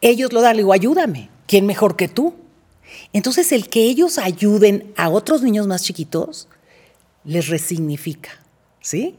Ellos 0.00 0.32
lo 0.32 0.40
dan, 0.40 0.56
le 0.56 0.62
digo, 0.62 0.72
ayúdame. 0.72 1.30
¿Quién 1.46 1.66
mejor 1.66 1.96
que 1.96 2.08
tú? 2.08 2.34
Entonces, 3.12 3.52
el 3.52 3.68
que 3.68 3.82
ellos 3.82 4.18
ayuden 4.18 4.92
a 4.96 5.08
otros 5.08 5.42
niños 5.42 5.66
más 5.66 5.82
chiquitos 5.82 6.48
les 7.24 7.48
resignifica, 7.48 8.30
¿sí? 8.80 9.16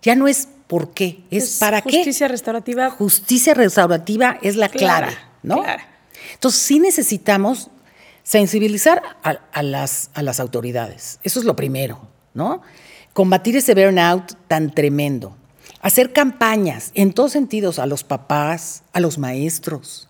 Ya 0.00 0.14
no 0.14 0.26
es 0.26 0.48
por 0.66 0.92
qué, 0.94 1.22
es, 1.30 1.58
para 1.58 1.82
qué. 1.82 1.98
Justicia 1.98 2.28
restaurativa. 2.28 2.90
Justicia 2.90 3.54
restaurativa 3.54 4.38
es 4.42 4.56
la 4.56 4.68
Clara, 4.68 5.08
clave, 5.08 5.22
¿no? 5.42 5.62
clara. 5.62 5.86
Entonces, 6.34 6.62
sí 6.62 6.78
necesitamos 6.78 7.70
sensibilizar 8.22 9.02
a, 9.22 9.30
a 9.52 9.62
las, 9.62 10.10
a 10.14 10.22
las 10.22 10.40
autoridades. 10.40 11.20
Eso 11.22 11.40
es 11.40 11.44
lo 11.44 11.56
primero, 11.56 12.08
¿no? 12.34 12.62
Combatir 13.12 13.56
ese 13.56 13.74
burnout 13.74 14.32
tan 14.48 14.70
tremendo. 14.70 15.36
Hacer 15.82 16.12
campañas 16.12 16.92
en 16.94 17.12
todos 17.12 17.32
sentidos 17.32 17.78
a 17.78 17.86
los 17.86 18.04
papás, 18.04 18.84
a 18.92 19.00
los 19.00 19.18
maestros, 19.18 20.08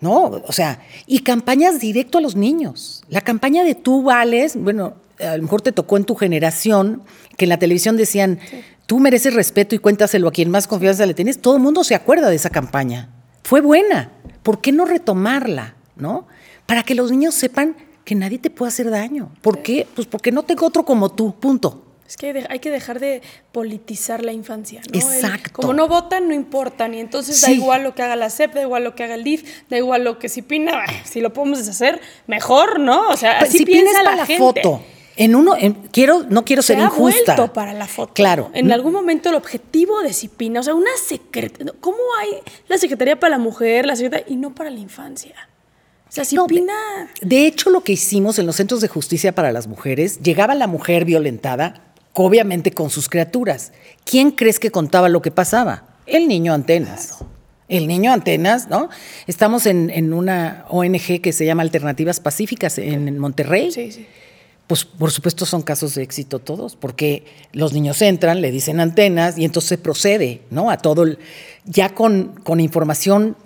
¿no? 0.00 0.22
O 0.46 0.52
sea, 0.52 0.80
y 1.06 1.20
campañas 1.20 1.80
directo 1.80 2.18
a 2.18 2.20
los 2.20 2.36
niños. 2.36 3.02
La 3.08 3.20
campaña 3.20 3.64
de 3.64 3.74
tú 3.74 4.02
vales, 4.02 4.56
bueno, 4.56 4.94
a 5.18 5.36
lo 5.36 5.42
mejor 5.42 5.60
te 5.60 5.72
tocó 5.72 5.96
en 5.96 6.04
tu 6.04 6.14
generación, 6.14 7.02
que 7.36 7.44
en 7.44 7.48
la 7.50 7.58
televisión 7.58 7.96
decían, 7.96 8.38
tú 8.86 8.98
mereces 8.98 9.34
respeto 9.34 9.74
y 9.74 9.78
cuéntaselo 9.78 10.28
a 10.28 10.32
quien 10.32 10.50
más 10.50 10.66
confianza 10.66 11.04
le 11.06 11.14
tienes. 11.14 11.40
Todo 11.40 11.56
el 11.56 11.62
mundo 11.62 11.84
se 11.84 11.94
acuerda 11.94 12.30
de 12.30 12.36
esa 12.36 12.50
campaña. 12.50 13.10
Fue 13.42 13.60
buena. 13.60 14.12
¿Por 14.42 14.60
qué 14.60 14.72
no 14.72 14.84
retomarla, 14.84 15.74
no? 15.96 16.26
Para 16.66 16.82
que 16.82 16.94
los 16.94 17.10
niños 17.10 17.34
sepan 17.34 17.76
que 18.04 18.14
nadie 18.14 18.38
te 18.38 18.50
puede 18.50 18.68
hacer 18.68 18.90
daño. 18.90 19.30
¿Por 19.40 19.62
qué? 19.62 19.86
Pues 19.94 20.06
porque 20.06 20.32
no 20.32 20.42
tengo 20.42 20.66
otro 20.66 20.84
como 20.84 21.10
tú, 21.10 21.34
punto. 21.34 21.91
Es 22.12 22.18
que 22.18 22.44
hay 22.46 22.58
que 22.58 22.70
dejar 22.70 23.00
de 23.00 23.22
politizar 23.52 24.22
la 24.22 24.32
infancia, 24.32 24.82
¿no? 24.92 24.98
El- 25.00 25.06
Exacto. 25.14 25.50
como 25.54 25.72
no 25.72 25.88
votan, 25.88 26.28
no 26.28 26.34
importan. 26.34 26.92
Y 26.92 27.00
entonces 27.00 27.40
da 27.40 27.50
igual 27.50 27.84
lo 27.84 27.94
que 27.94 28.02
haga 28.02 28.16
la 28.16 28.28
CEP, 28.28 28.52
da 28.52 28.60
igual 28.60 28.84
lo 28.84 28.94
que 28.94 29.04
haga 29.04 29.14
el 29.14 29.24
DIF, 29.24 29.44
da 29.70 29.78
igual 29.78 30.04
lo 30.04 30.18
que 30.18 30.28
Cipina. 30.28 30.84
Si 31.04 31.22
lo 31.22 31.32
podemos 31.32 31.58
deshacer, 31.60 32.02
mejor, 32.26 32.80
¿no? 32.80 33.08
O 33.08 33.16
sea, 33.16 33.38
Pues, 33.38 33.48
así 33.48 33.58
si 33.58 33.64
piensa 33.64 34.02
la, 34.02 34.10
para 34.10 34.16
la 34.16 34.26
gente. 34.26 34.42
foto, 34.62 34.82
en 35.16 35.34
uno, 35.34 35.56
en- 35.58 35.72
quiero, 35.90 36.26
no 36.28 36.44
quiero 36.44 36.60
Se 36.60 36.74
ser 36.74 36.80
ha 36.82 36.84
injusta. 36.84 37.34
vuelto 37.34 37.52
para 37.54 37.72
la 37.72 37.86
foto. 37.86 38.12
Claro. 38.12 38.50
En 38.52 38.70
algún 38.72 38.92
momento 38.92 39.30
el 39.30 39.34
objetivo 39.36 40.02
de 40.02 40.12
Cipina, 40.12 40.60
o 40.60 40.62
sea, 40.62 40.74
una 40.74 40.90
secretaría. 41.02 41.72
¿Cómo 41.80 41.96
hay 42.20 42.28
la 42.68 42.76
Secretaría 42.76 43.18
para 43.18 43.30
la 43.30 43.38
Mujer, 43.38 43.86
la 43.86 43.96
Secretaría 43.96 44.26
y 44.28 44.36
no 44.36 44.54
para 44.54 44.68
la 44.68 44.80
infancia? 44.80 45.34
O 46.10 46.12
sea, 46.14 46.26
si 46.26 46.36
No, 46.36 46.46
Pina... 46.46 46.74
De 47.22 47.46
hecho, 47.46 47.70
lo 47.70 47.80
que 47.82 47.92
hicimos 47.92 48.38
en 48.38 48.44
los 48.44 48.56
centros 48.56 48.82
de 48.82 48.88
justicia 48.88 49.34
para 49.34 49.50
las 49.50 49.66
mujeres, 49.66 50.20
llegaba 50.20 50.54
la 50.54 50.66
mujer 50.66 51.06
violentada, 51.06 51.80
obviamente 52.14 52.72
con 52.72 52.90
sus 52.90 53.08
criaturas. 53.08 53.72
¿Quién 54.04 54.30
crees 54.32 54.58
que 54.58 54.70
contaba 54.70 55.08
lo 55.08 55.22
que 55.22 55.30
pasaba? 55.30 55.84
El 56.06 56.28
niño 56.28 56.52
antenas. 56.52 57.18
El 57.68 57.86
niño 57.86 58.12
antenas, 58.12 58.68
¿no? 58.68 58.90
Estamos 59.26 59.64
en, 59.66 59.88
en 59.88 60.12
una 60.12 60.66
ONG 60.68 61.20
que 61.22 61.32
se 61.32 61.46
llama 61.46 61.62
Alternativas 61.62 62.20
Pacíficas 62.20 62.76
en, 62.78 63.08
en 63.08 63.18
Monterrey. 63.18 63.70
Sí, 63.72 63.92
sí. 63.92 64.06
Pues 64.66 64.84
por 64.84 65.10
supuesto 65.10 65.44
son 65.46 65.62
casos 65.62 65.94
de 65.94 66.02
éxito 66.02 66.38
todos, 66.38 66.76
porque 66.76 67.24
los 67.52 67.72
niños 67.72 68.00
entran, 68.02 68.40
le 68.40 68.50
dicen 68.50 68.78
antenas 68.80 69.38
y 69.38 69.44
entonces 69.44 69.70
se 69.70 69.78
procede, 69.78 70.42
¿no? 70.50 70.70
A 70.70 70.78
todo, 70.78 71.02
el- 71.04 71.18
ya 71.64 71.90
con, 71.94 72.34
con 72.42 72.60
información 72.60 73.36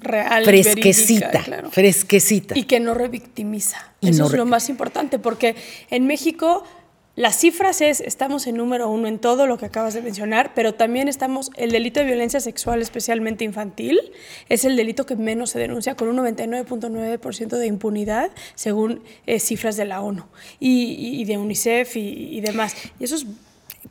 Real, 0.00 0.44
fresquecita, 0.44 1.26
verídica, 1.28 1.44
claro. 1.44 1.70
fresquecita. 1.70 2.58
Y 2.58 2.64
que 2.64 2.80
no 2.80 2.94
revictimiza. 2.94 3.78
Y 4.00 4.10
Eso 4.10 4.22
no 4.24 4.26
es 4.26 4.32
lo 4.34 4.44
más 4.46 4.68
importante, 4.68 5.18
porque 5.20 5.54
en 5.90 6.06
México 6.08 6.64
las 7.14 7.36
cifras 7.38 7.82
es, 7.82 8.00
estamos 8.00 8.46
en 8.46 8.56
número 8.56 8.88
uno 8.88 9.06
en 9.06 9.18
todo 9.18 9.46
lo 9.46 9.58
que 9.58 9.66
acabas 9.66 9.92
de 9.92 10.00
mencionar, 10.00 10.52
pero 10.54 10.72
también 10.74 11.08
estamos, 11.08 11.50
el 11.56 11.70
delito 11.70 12.00
de 12.00 12.06
violencia 12.06 12.40
sexual, 12.40 12.80
especialmente 12.80 13.44
infantil, 13.44 14.00
es 14.48 14.64
el 14.64 14.76
delito 14.76 15.04
que 15.04 15.14
menos 15.16 15.50
se 15.50 15.58
denuncia, 15.58 15.94
con 15.94 16.08
un 16.08 16.16
99.9% 16.16 17.48
de 17.58 17.66
impunidad, 17.66 18.30
según 18.54 19.02
eh, 19.26 19.40
cifras 19.40 19.76
de 19.76 19.84
la 19.84 20.00
ONU 20.00 20.24
y, 20.58 21.20
y- 21.20 21.24
de 21.26 21.36
UNICEF 21.36 21.96
y, 21.96 22.00
y 22.36 22.40
demás. 22.40 22.74
Y 22.98 23.04
eso 23.04 23.16
es 23.16 23.26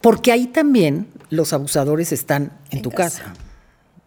Porque 0.01 0.31
ahí 0.31 0.47
también 0.47 1.05
los 1.29 1.53
abusadores 1.53 2.12
están 2.12 2.57
en, 2.71 2.77
En 2.77 2.81
tu 2.81 2.89
casa. 2.91 3.19
casa. 3.23 3.34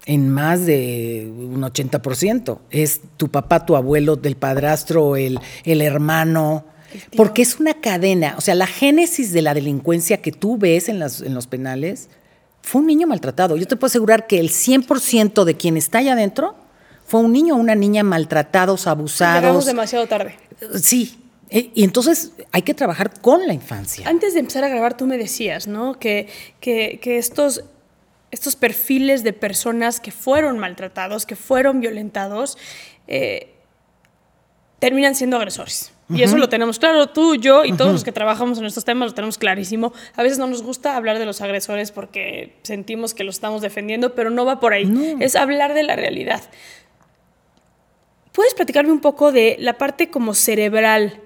En 0.06 0.28
más 0.28 0.66
de 0.66 1.30
un 1.34 1.62
80%. 1.62 2.58
Es 2.70 3.00
tu 3.16 3.28
papá, 3.30 3.64
tu 3.64 3.74
abuelo, 3.76 4.16
del 4.16 4.36
padrastro, 4.36 5.16
el, 5.16 5.38
el 5.64 5.80
hermano. 5.80 6.64
Porque 7.16 7.42
es 7.42 7.58
una 7.60 7.74
cadena. 7.74 8.34
O 8.36 8.40
sea, 8.40 8.54
la 8.54 8.66
génesis 8.66 9.32
de 9.32 9.42
la 9.42 9.54
delincuencia 9.54 10.18
que 10.18 10.32
tú 10.32 10.56
ves 10.58 10.88
en, 10.88 10.98
las, 10.98 11.20
en 11.20 11.34
los 11.34 11.46
penales 11.46 12.08
fue 12.62 12.80
un 12.80 12.86
niño 12.86 13.06
maltratado. 13.06 13.56
Yo 13.56 13.66
te 13.66 13.76
puedo 13.76 13.88
asegurar 13.88 14.26
que 14.26 14.40
el 14.40 14.50
100% 14.50 15.44
de 15.44 15.56
quien 15.56 15.76
está 15.76 15.98
allá 15.98 16.12
adentro 16.14 16.56
fue 17.06 17.20
un 17.20 17.32
niño 17.32 17.54
o 17.54 17.58
una 17.58 17.74
niña 17.74 18.02
maltratados, 18.02 18.80
llegamos 18.80 18.98
abusados. 19.20 19.66
demasiado 19.66 20.06
tarde. 20.06 20.36
Sí. 20.82 21.20
E- 21.50 21.70
Y 21.74 21.84
entonces 21.84 22.32
hay 22.52 22.62
que 22.62 22.72
trabajar 22.74 23.20
con 23.20 23.46
la 23.46 23.52
infancia. 23.52 24.08
Antes 24.08 24.32
de 24.34 24.40
empezar 24.40 24.64
a 24.64 24.68
grabar, 24.68 24.96
tú 24.96 25.06
me 25.06 25.18
decías, 25.18 25.66
¿no? 25.66 25.98
Que, 25.98 26.28
que, 26.60 26.98
que 27.02 27.18
estos, 27.18 27.64
estos 28.30 28.56
perfiles 28.56 29.22
de 29.22 29.34
personas 29.34 30.00
que 30.00 30.10
fueron 30.10 30.58
maltratados, 30.58 31.26
que 31.26 31.36
fueron 31.36 31.80
violentados, 31.80 32.56
eh, 33.06 33.50
terminan 34.78 35.14
siendo 35.14 35.36
agresores. 35.36 35.92
Y 36.10 36.22
eso 36.22 36.36
lo 36.36 36.48
tenemos 36.50 36.78
claro, 36.78 37.08
tú, 37.08 37.34
yo 37.36 37.64
y 37.64 37.72
todos 37.72 37.92
los 37.92 38.04
que 38.04 38.12
trabajamos 38.12 38.58
en 38.58 38.66
estos 38.66 38.84
temas 38.84 39.08
lo 39.08 39.14
tenemos 39.14 39.38
clarísimo. 39.38 39.92
A 40.16 40.22
veces 40.22 40.38
no 40.38 40.46
nos 40.46 40.62
gusta 40.62 40.96
hablar 40.96 41.18
de 41.18 41.24
los 41.24 41.40
agresores 41.40 41.92
porque 41.92 42.56
sentimos 42.62 43.14
que 43.14 43.24
los 43.24 43.36
estamos 43.36 43.62
defendiendo, 43.62 44.14
pero 44.14 44.28
no 44.28 44.44
va 44.44 44.60
por 44.60 44.74
ahí. 44.74 45.16
Es 45.20 45.34
hablar 45.34 45.72
de 45.72 45.82
la 45.82 45.96
realidad. 45.96 46.42
¿Puedes 48.32 48.52
platicarme 48.52 48.92
un 48.92 49.00
poco 49.00 49.32
de 49.32 49.56
la 49.60 49.78
parte 49.78 50.10
como 50.10 50.34
cerebral 50.34 51.20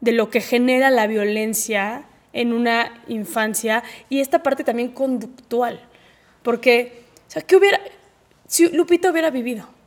de 0.00 0.12
lo 0.12 0.28
que 0.28 0.40
genera 0.40 0.90
la 0.90 1.06
violencia 1.06 2.04
en 2.32 2.52
una 2.52 3.02
infancia 3.08 3.82
y 4.10 4.20
esta 4.20 4.42
parte 4.42 4.62
también 4.62 4.88
conductual? 4.88 5.80
Porque, 6.42 7.04
o 7.28 7.30
sea, 7.30 7.42
¿qué 7.42 7.56
hubiera, 7.56 7.80
si 8.46 8.68
Lupita 8.68 9.10
hubiera 9.10 9.30
vivido? 9.30 9.77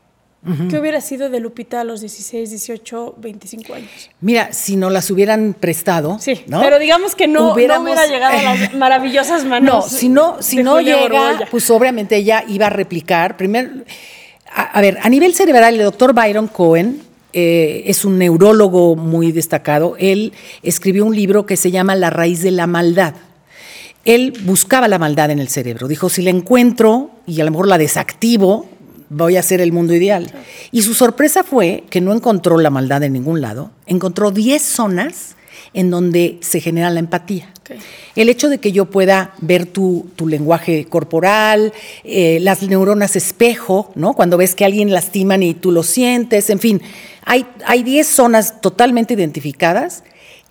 ¿Qué 0.70 0.80
hubiera 0.80 1.02
sido 1.02 1.30
de 1.30 1.40
Lupita 1.40 1.82
a 1.82 1.84
los 1.84 2.02
16, 2.02 2.50
18, 2.50 3.14
25 3.18 3.76
años? 3.76 3.90
Mira, 4.22 4.52
si 4.54 4.76
no 4.76 4.90
las 4.90 5.12
hubieran 5.12 5.54
prestado. 5.54 6.18
Sí, 6.20 6.42
¿no? 6.48 6.60
pero 6.62 6.80
digamos 6.80 7.14
que 7.14 7.28
no, 7.28 7.42
no 7.50 7.54
Hubiéramos- 7.54 7.84
hubiera 7.84 8.08
llegado 8.08 8.38
a 8.40 8.56
las 8.56 8.74
maravillosas 8.76 9.44
No, 9.44 9.50
manos. 9.52 9.90
si 9.90 10.10
no, 10.10 10.42
si 10.42 10.64
no 10.64 10.82
llega, 10.82 11.42
pues 11.52 11.70
obviamente 11.70 12.16
ella 12.16 12.44
iba 12.48 12.66
a 12.66 12.70
replicar. 12.72 13.38
Primer, 13.38 13.86
a, 14.52 14.64
a 14.64 14.82
ver, 14.82 14.98
a 15.04 15.10
nivel 15.10 15.36
cerebral, 15.36 15.76
el 15.76 15.84
doctor 15.84 16.14
Byron 16.16 16.48
Cohen 16.48 17.02
eh, 17.34 17.84
es 17.86 18.04
un 18.04 18.18
neurólogo 18.18 18.96
muy 18.96 19.32
destacado. 19.32 19.96
Él 20.00 20.34
escribió 20.64 21.06
un 21.06 21.16
libro 21.16 21.46
que 21.46 21.56
se 21.56 21.70
llama 21.70 21.96
La 21.96 22.10
raíz 22.10 22.42
de 22.42 22.50
la 22.50 22.66
maldad. 22.66 23.14
Él 24.06 24.34
buscaba 24.46 24.88
la 24.88 24.98
maldad 24.98 25.30
en 25.30 25.38
el 25.38 25.50
cerebro. 25.50 25.88
Dijo, 25.88 26.10
si 26.10 26.24
la 26.24 26.32
encuentro 26.32 27.12
y 27.28 27.40
a 27.42 27.44
lo 27.44 27.52
mejor 27.52 27.68
la 27.68 27.78
desactivo, 27.78 28.66
voy 29.12 29.36
a 29.36 29.42
hacer 29.42 29.62
el 29.62 29.72
mundo 29.72 29.94
ideal. 29.94 30.32
Y 30.72 30.82
su 30.82 30.94
sorpresa 30.94 31.44
fue 31.44 31.84
que 31.90 32.02
no 32.02 32.14
encontró 32.14 32.58
la 32.58 32.70
maldad 32.70 33.04
en 33.04 33.14
ningún 33.14 33.42
lado. 33.42 33.72
Encontró 33.86 34.32
10 34.32 34.62
zonas 34.62 35.36
en 35.74 35.90
donde 35.90 36.38
se 36.42 36.60
genera 36.60 36.90
la 36.90 37.00
empatía. 37.00 37.50
El 38.16 38.28
hecho 38.28 38.50
de 38.50 38.58
que 38.58 38.72
yo 38.74 38.86
pueda 38.86 39.34
ver 39.40 39.66
tu, 39.66 40.08
tu 40.16 40.28
lenguaje 40.28 40.86
corporal, 40.86 41.72
eh, 42.04 42.40
las 42.42 42.62
neuronas 42.64 43.16
espejo, 43.16 43.92
¿no? 43.96 44.14
Cuando 44.14 44.36
ves 44.36 44.56
que 44.56 44.66
alguien 44.66 44.92
lastiman 44.92 45.44
y 45.44 45.54
tú 45.54 45.72
lo 45.72 45.84
sientes, 45.84 46.50
en 46.50 46.60
fin, 46.60 46.82
hay, 47.24 47.46
hay 47.66 47.84
10 47.84 48.08
zonas 48.08 48.60
totalmente 48.60 49.14
identificadas 49.14 50.04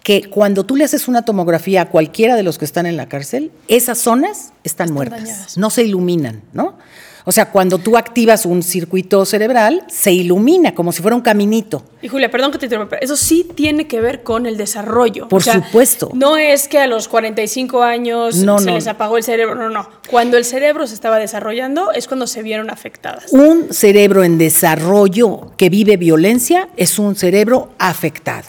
que 0.03 0.31
cuando 0.31 0.65
tú 0.65 0.77
le 0.77 0.85
haces 0.85 1.09
una 1.09 1.27
tomografía 1.27 1.83
a 1.83 1.89
cualquiera 1.91 2.37
de 2.37 2.43
los 2.43 2.57
que 2.57 2.65
están 2.65 2.87
en 2.87 2.97
la 2.97 3.07
cárcel, 3.07 3.51
esas 3.69 3.99
zonas 3.99 4.53
están, 4.65 4.93
muertas, 4.93 5.21
dañadas. 5.21 5.59
no 5.59 5.69
se 5.69 5.85
iluminan, 5.85 6.43
¿no? 6.55 6.79
O 7.25 7.33
sea, 7.33 7.51
cuando 7.51 7.79
tú 7.79 7.97
activas 7.97 8.47
un 8.47 8.63
circuito 8.63 9.25
cerebral, 9.25 9.85
se 9.89 10.13
ilumina 10.13 10.75
como 10.75 10.93
si 10.93 11.03
fuera 11.03 11.15
un 11.17 11.23
caminito. 11.23 11.83
Y 12.03 12.09
Julia, 12.09 12.31
perdón 12.31 12.51
que 12.53 12.59
te 12.59 12.67
interrumpa, 12.67 12.91
pero 12.91 13.03
eso 13.05 13.17
sí 13.17 13.47
tiene 13.55 13.87
que 13.87 14.01
ver 14.01 14.23
con 14.23 14.47
el 14.47 14.57
desarrollo. 14.57 15.29
Por 15.29 15.43
supuesto. 15.43 16.11
No 16.15 16.37
es 16.37 16.67
que 16.69 16.79
a 16.79 16.87
los 16.87 17.09
45 17.09 17.83
años 17.83 18.37
No, 18.37 18.59
se 18.59 18.67
no. 18.67 18.73
les 18.75 18.87
apagó 18.87 19.17
el 19.19 19.23
cerebro, 19.23 19.55
no, 19.55 19.69
no. 19.69 19.89
Cuando 20.11 20.37
el 20.37 20.45
cerebro 20.45 20.87
se 20.87 20.95
estaba 20.95 21.19
desarrollando 21.19 21.93
es 21.93 22.07
cuando 22.09 22.27
se 22.27 22.43
vieron 22.43 22.71
afectadas. 22.71 23.33
Un 23.33 23.73
cerebro 23.73 24.25
en 24.25 24.39
desarrollo 24.39 25.53
que 25.57 25.69
vive 25.69 25.97
violencia 25.97 26.69
es 26.77 26.99
un 26.99 27.17
cerebro 27.17 27.71
afectado. 27.79 28.49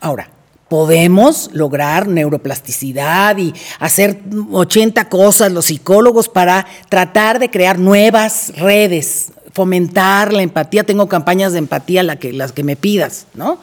Ahora, 0.00 0.30
podemos 0.70 1.50
lograr 1.52 2.06
neuroplasticidad 2.06 3.36
y 3.38 3.52
hacer 3.80 4.20
80 4.52 5.08
cosas 5.08 5.50
los 5.50 5.64
psicólogos 5.64 6.28
para 6.28 6.64
tratar 6.88 7.40
de 7.40 7.50
crear 7.50 7.80
nuevas 7.80 8.52
redes, 8.56 9.32
fomentar 9.52 10.32
la 10.32 10.42
empatía. 10.42 10.84
Tengo 10.84 11.08
campañas 11.08 11.52
de 11.52 11.58
empatía 11.58 12.04
la 12.04 12.20
que, 12.20 12.32
las 12.32 12.52
que 12.52 12.62
me 12.62 12.76
pidas, 12.76 13.26
¿no? 13.34 13.58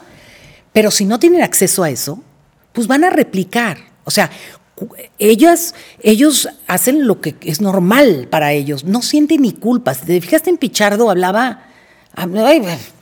Pero 0.74 0.90
si 0.90 1.06
no 1.06 1.18
tienen 1.18 1.42
acceso 1.42 1.82
a 1.82 1.88
eso, 1.88 2.22
pues 2.74 2.86
van 2.86 3.02
a 3.04 3.10
replicar. 3.10 3.78
O 4.04 4.10
sea, 4.10 4.30
ellas, 5.18 5.74
ellos 6.02 6.50
hacen 6.66 7.06
lo 7.06 7.22
que 7.22 7.36
es 7.40 7.62
normal 7.62 8.28
para 8.30 8.52
ellos, 8.52 8.84
no 8.84 9.00
sienten 9.00 9.40
ni 9.40 9.52
culpa. 9.52 9.94
Si 9.94 10.04
te 10.04 10.20
fijaste 10.20 10.50
en 10.50 10.58
Pichardo, 10.58 11.08
hablaba, 11.08 11.67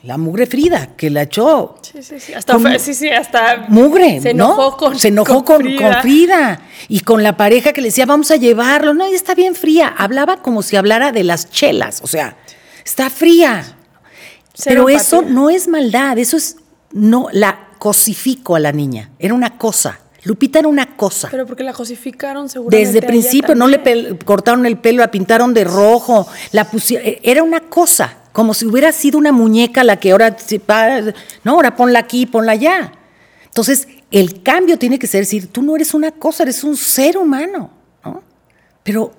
la 0.03 0.17
mugre 0.19 0.47
Frida, 0.47 0.91
que 0.97 1.09
la 1.11 1.23
echó. 1.23 1.77
Sí, 1.81 2.03
sí, 2.03 2.21
sí. 2.21 2.35
Hasta, 2.35 2.53
Con- 2.55 2.63
fue- 2.63 2.79
sí, 2.79 2.93
sí, 2.95 3.09
hasta 3.09 3.65
Mugre, 3.69 4.21
se 4.21 4.35
¿no? 4.35 4.53
enojó 4.55 4.77
con 4.77 4.99
Se 4.99 5.09
enojó 5.09 5.45
con, 5.45 5.57
con 5.63 5.65
Frida. 5.65 6.01
Frida. 6.03 6.61
y 6.89 7.01
con 7.01 7.23
la 7.23 7.37
pareja 7.37 7.73
que 7.73 7.81
le 7.81 7.89
decía, 7.89 8.05
vamos 8.07 8.31
a 8.31 8.37
llevarlo. 8.37 8.93
No, 8.95 9.07
ella 9.07 9.17
está 9.17 9.35
bien 9.35 9.55
fría. 9.55 9.89
Hablaba 9.97 10.43
como 10.43 10.63
si 10.63 10.77
hablara 10.77 11.13
de 11.13 11.25
las 11.25 11.51
chelas, 11.51 12.01
o 12.03 12.07
sea, 12.07 12.37
está 12.85 13.09
fría. 13.11 13.77
Cero 14.55 14.85
Pero 14.87 14.89
eso 14.89 15.23
no 15.23 15.51
es 15.51 15.69
maldad, 15.69 16.19
eso 16.19 16.37
es, 16.37 16.57
no, 16.93 17.29
la 17.33 17.69
cosifico 17.79 18.57
a 18.57 18.61
la 18.61 18.73
niña, 18.73 19.11
era 19.19 19.35
una 19.35 19.57
cosa. 19.59 20.01
Lupita 20.25 20.59
era 20.59 20.69
una 20.69 20.97
cosa. 20.97 21.29
Pero 21.31 21.47
porque 21.47 21.63
la 21.63 21.73
cosificaron 21.73 22.49
seguramente. 22.49 22.87
Desde 22.93 23.07
principio 23.07 23.55
no 23.55 23.69
le 23.69 24.19
cortaron 24.25 24.67
el 24.67 24.77
pelo, 24.79 24.99
la 25.01 25.11
pintaron 25.11 25.55
de 25.55 25.63
rojo, 25.65 26.27
la 26.53 26.69
pusi- 26.71 26.97
eh, 27.01 27.21
era 27.23 27.43
una 27.45 27.61
cosa, 27.61 28.13
como 28.37 28.53
si 28.53 28.67
hubiera 28.67 28.93
sido 28.93 29.17
una 29.17 29.33
muñeca 29.33 29.83
la 29.83 29.99
que 29.99 30.11
ahora, 30.13 30.37
no, 31.43 31.53
ahora 31.53 31.75
ponla 31.75 32.01
aquí, 32.01 32.27
ponla 32.27 32.53
allá. 32.53 32.93
Entonces, 33.47 33.89
el 34.11 34.43
cambio 34.43 34.79
tiene 34.79 34.99
que 34.99 35.07
ser 35.07 35.21
decir, 35.21 35.47
tú 35.47 35.63
no 35.63 35.75
eres 35.75 35.95
una 35.95 36.11
cosa, 36.13 36.43
eres 36.43 36.63
un 36.63 36.77
ser 36.77 37.17
humano, 37.17 37.71
¿no? 38.05 38.23
Pero 38.83 39.15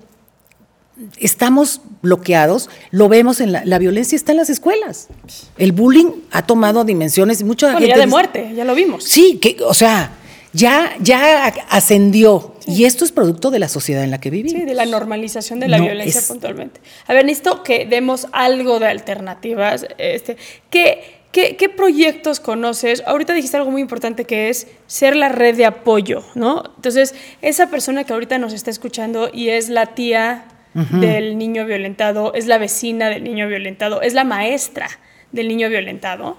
estamos 1.18 1.80
bloqueados, 2.00 2.70
lo 2.92 3.08
vemos 3.08 3.40
en 3.40 3.50
la, 3.50 3.64
la 3.64 3.80
violencia 3.80 4.14
está 4.14 4.30
en 4.30 4.38
las 4.38 4.50
escuelas. 4.50 5.08
El 5.56 5.72
bullying 5.72 6.12
ha 6.30 6.42
tomado 6.42 6.84
dimensiones 6.84 7.42
mucha 7.42 7.66
Bueno, 7.72 7.78
gente 7.80 7.88
ya 7.90 7.94
de 7.96 8.00
dice- 8.02 8.10
muerte, 8.10 8.52
ya 8.54 8.64
lo 8.64 8.74
vimos. 8.76 9.02
Sí, 9.02 9.38
que, 9.42 9.56
o 9.66 9.74
sea, 9.74 10.12
ya, 10.52 10.94
ya 11.00 11.46
ascendió. 11.70 12.54
Y 12.66 12.84
esto 12.84 13.04
es 13.04 13.12
producto 13.12 13.50
de 13.50 13.58
la 13.58 13.68
sociedad 13.68 14.04
en 14.04 14.10
la 14.10 14.20
que 14.20 14.30
vivimos. 14.30 14.60
Sí, 14.60 14.66
de 14.66 14.74
la 14.74 14.84
normalización 14.86 15.58
de 15.60 15.68
la 15.68 15.78
No, 15.78 15.84
violencia 15.84 16.20
es- 16.20 16.26
puntualmente. 16.28 16.80
A 17.06 17.14
ver, 17.14 17.24
necesito 17.24 17.62
que 17.62 17.86
demos 17.86 18.26
algo 18.32 18.78
de 18.78 18.86
alternativas. 18.88 19.86
Este, 19.96 20.36
¿qué, 20.70 21.20
qué, 21.32 21.56
qué 21.56 21.68
proyectos 21.70 22.40
conoces? 22.40 23.02
Ahorita 23.06 23.32
dijiste 23.32 23.56
algo 23.56 23.70
muy 23.70 23.80
importante 23.80 24.24
que 24.26 24.50
es 24.50 24.66
ser 24.86 25.16
la 25.16 25.30
red 25.30 25.56
de 25.56 25.64
apoyo, 25.64 26.24
¿no? 26.34 26.62
Entonces, 26.76 27.14
esa 27.40 27.68
persona 27.70 28.04
que 28.04 28.12
ahorita 28.12 28.36
nos 28.38 28.52
está 28.52 28.70
escuchando 28.70 29.30
y 29.32 29.48
es 29.48 29.68
la 29.70 29.86
tía 29.94 30.44
del 30.74 31.38
niño 31.38 31.64
violentado, 31.66 32.34
es 32.34 32.46
la 32.46 32.58
vecina 32.58 33.08
del 33.08 33.24
niño 33.24 33.48
violentado, 33.48 34.00
es 34.02 34.12
la 34.14 34.22
maestra 34.24 34.88
del 35.32 35.48
niño 35.48 35.68
violentado. 35.70 36.28
O 36.32 36.36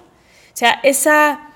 sea, 0.54 0.80
esa, 0.84 1.49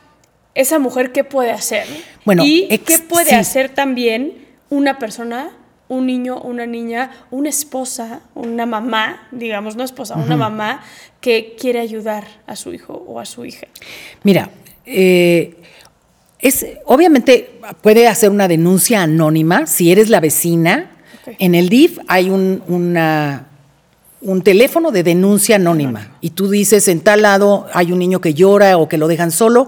esa 0.56 0.80
mujer, 0.80 1.12
¿qué 1.12 1.24
puede 1.24 1.52
hacer? 1.52 1.86
Bueno, 2.26 2.44
y 2.46 2.68
ex- 2.70 2.84
qué 2.86 3.00
puede 3.00 3.30
sí. 3.30 3.36
hacer 3.36 3.70
también 3.70 4.34
una 4.70 5.00
persona, 5.00 5.50
un 5.88 6.06
niño, 6.08 6.40
una 6.42 6.66
niña, 6.66 7.12
una 7.32 7.50
esposa, 7.50 8.22
una 8.36 8.66
mamá, 8.66 9.28
digamos, 9.32 9.76
no 9.76 9.84
esposa, 9.84 10.16
una 10.16 10.38
mamá 10.38 10.82
que 11.22 11.56
quiere 11.60 11.80
ayudar 11.80 12.26
a 12.48 12.56
su 12.56 12.74
hijo 12.74 13.04
o 13.08 13.20
a 13.20 13.26
su 13.26 13.46
hija. 13.46 13.68
Mira, 14.24 14.50
eh, 14.86 15.56
es, 16.40 16.66
obviamente 16.86 17.60
puede 17.82 18.08
hacer 18.08 18.30
una 18.30 18.48
denuncia 18.48 19.02
anónima 19.04 19.66
si 19.68 19.92
eres 19.92 20.10
la 20.10 20.20
vecina. 20.20 20.92
En 21.40 21.56
el 21.56 21.70
DIF 21.70 22.00
hay 22.08 22.30
un, 22.30 22.62
una- 22.68 23.48
un 24.22 24.42
teléfono 24.42 24.92
de 24.92 25.04
denuncia 25.04 25.58
anónima 25.58 26.18
y 26.22 26.30
tú 26.32 26.50
dices 26.50 26.88
en 26.88 27.02
tal 27.02 27.22
lado 27.24 27.68
hay 27.74 27.92
un 27.92 28.00
niño 28.00 28.22
que 28.22 28.34
llora 28.34 28.78
o 28.78 28.88
que 28.88 28.98
lo 28.98 29.08
dejan 29.10 29.32
solo 29.32 29.68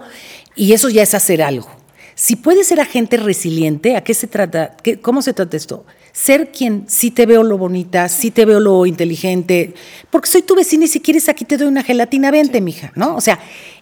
y 0.55 0.73
eso 0.73 0.89
ya 0.89 1.03
es 1.03 1.13
hacer 1.13 1.41
algo. 1.41 1.69
Si 2.17 2.35
puedes 2.37 2.67
ser 2.67 2.79
agente 2.79 3.17
resiliente, 3.17 3.95
¿a 3.97 4.03
qué 4.03 4.13
se 4.13 4.27
trata? 4.27 4.75
¿Qué- 4.81 4.99
¿Cómo 4.99 5.21
se 5.21 5.33
trata 5.33 5.57
esto? 5.57 5.85
Ser 6.13 6.51
quien 6.51 6.85
sí 6.87 7.11
te 7.11 7.25
veo 7.25 7.43
lo 7.43 7.57
bonita, 7.57 8.07
sí 8.07 8.31
te 8.31 8.45
veo 8.45 8.61
lo 8.61 8.85
inteligente, 8.85 9.73
porque 10.09 10.29
soy 10.29 10.41
tu 10.41 10.55
vecina 10.55 10.85
y 10.85 10.87
si 10.87 11.01
quieres 11.01 11.27
aquí 11.27 11.43
te 11.43 11.57
doy 11.57 11.67
una 11.67 11.83
gelatina, 11.83 12.31
vente, 12.31 12.61
mija, 12.61 12.93
¿no? 12.95 13.15
O 13.17 13.21
sea, 13.21 13.39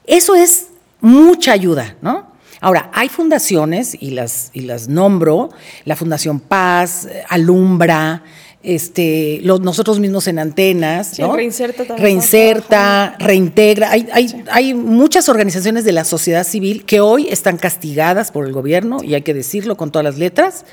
eso 0.08 0.34
es 0.34 0.68
mucha 1.00 1.52
ayuda, 1.52 1.96
¿no? 2.02 2.34
Ahora, 2.60 2.90
hay 2.94 3.10
fundaciones, 3.10 3.96
y 4.00 4.12
las, 4.12 4.50
y 4.54 4.62
las 4.62 4.88
nombro, 4.88 5.50
la 5.86 5.96
Fundación 5.98 6.40
Paz, 6.40 7.06
eh, 7.06 7.22
Alumbra, 7.30 8.24
este, 8.64 9.42
nosotros 9.44 10.00
mismos 10.00 10.28
en 10.28 10.40
antenas, 10.40 11.08
Sí, 11.16 11.22
¿no? 11.22 11.36
Reinserta 11.36 11.84
también 11.86 12.02
Reinserta, 12.02 13.16
reintegra. 13.20 13.92
Hay, 13.92 14.08
hay, 14.14 14.44
hay 14.52 14.74
muchas 14.74 15.28
organizaciones 15.30 15.84
de 15.84 15.92
la 15.92 16.06
sociedad 16.06 16.46
civil 16.46 16.86
que 16.86 17.02
hoy 17.02 17.28
están 17.30 17.58
castigadas 17.58 18.32
por 18.32 18.46
el 18.48 18.54
gobierno, 18.54 19.04
y 19.04 19.14
hay 19.16 19.22
que 19.22 19.34
decirlo 19.34 19.76
con 19.78 19.92
todas 19.92 20.06
las 20.06 20.18
letras, 20.18 20.66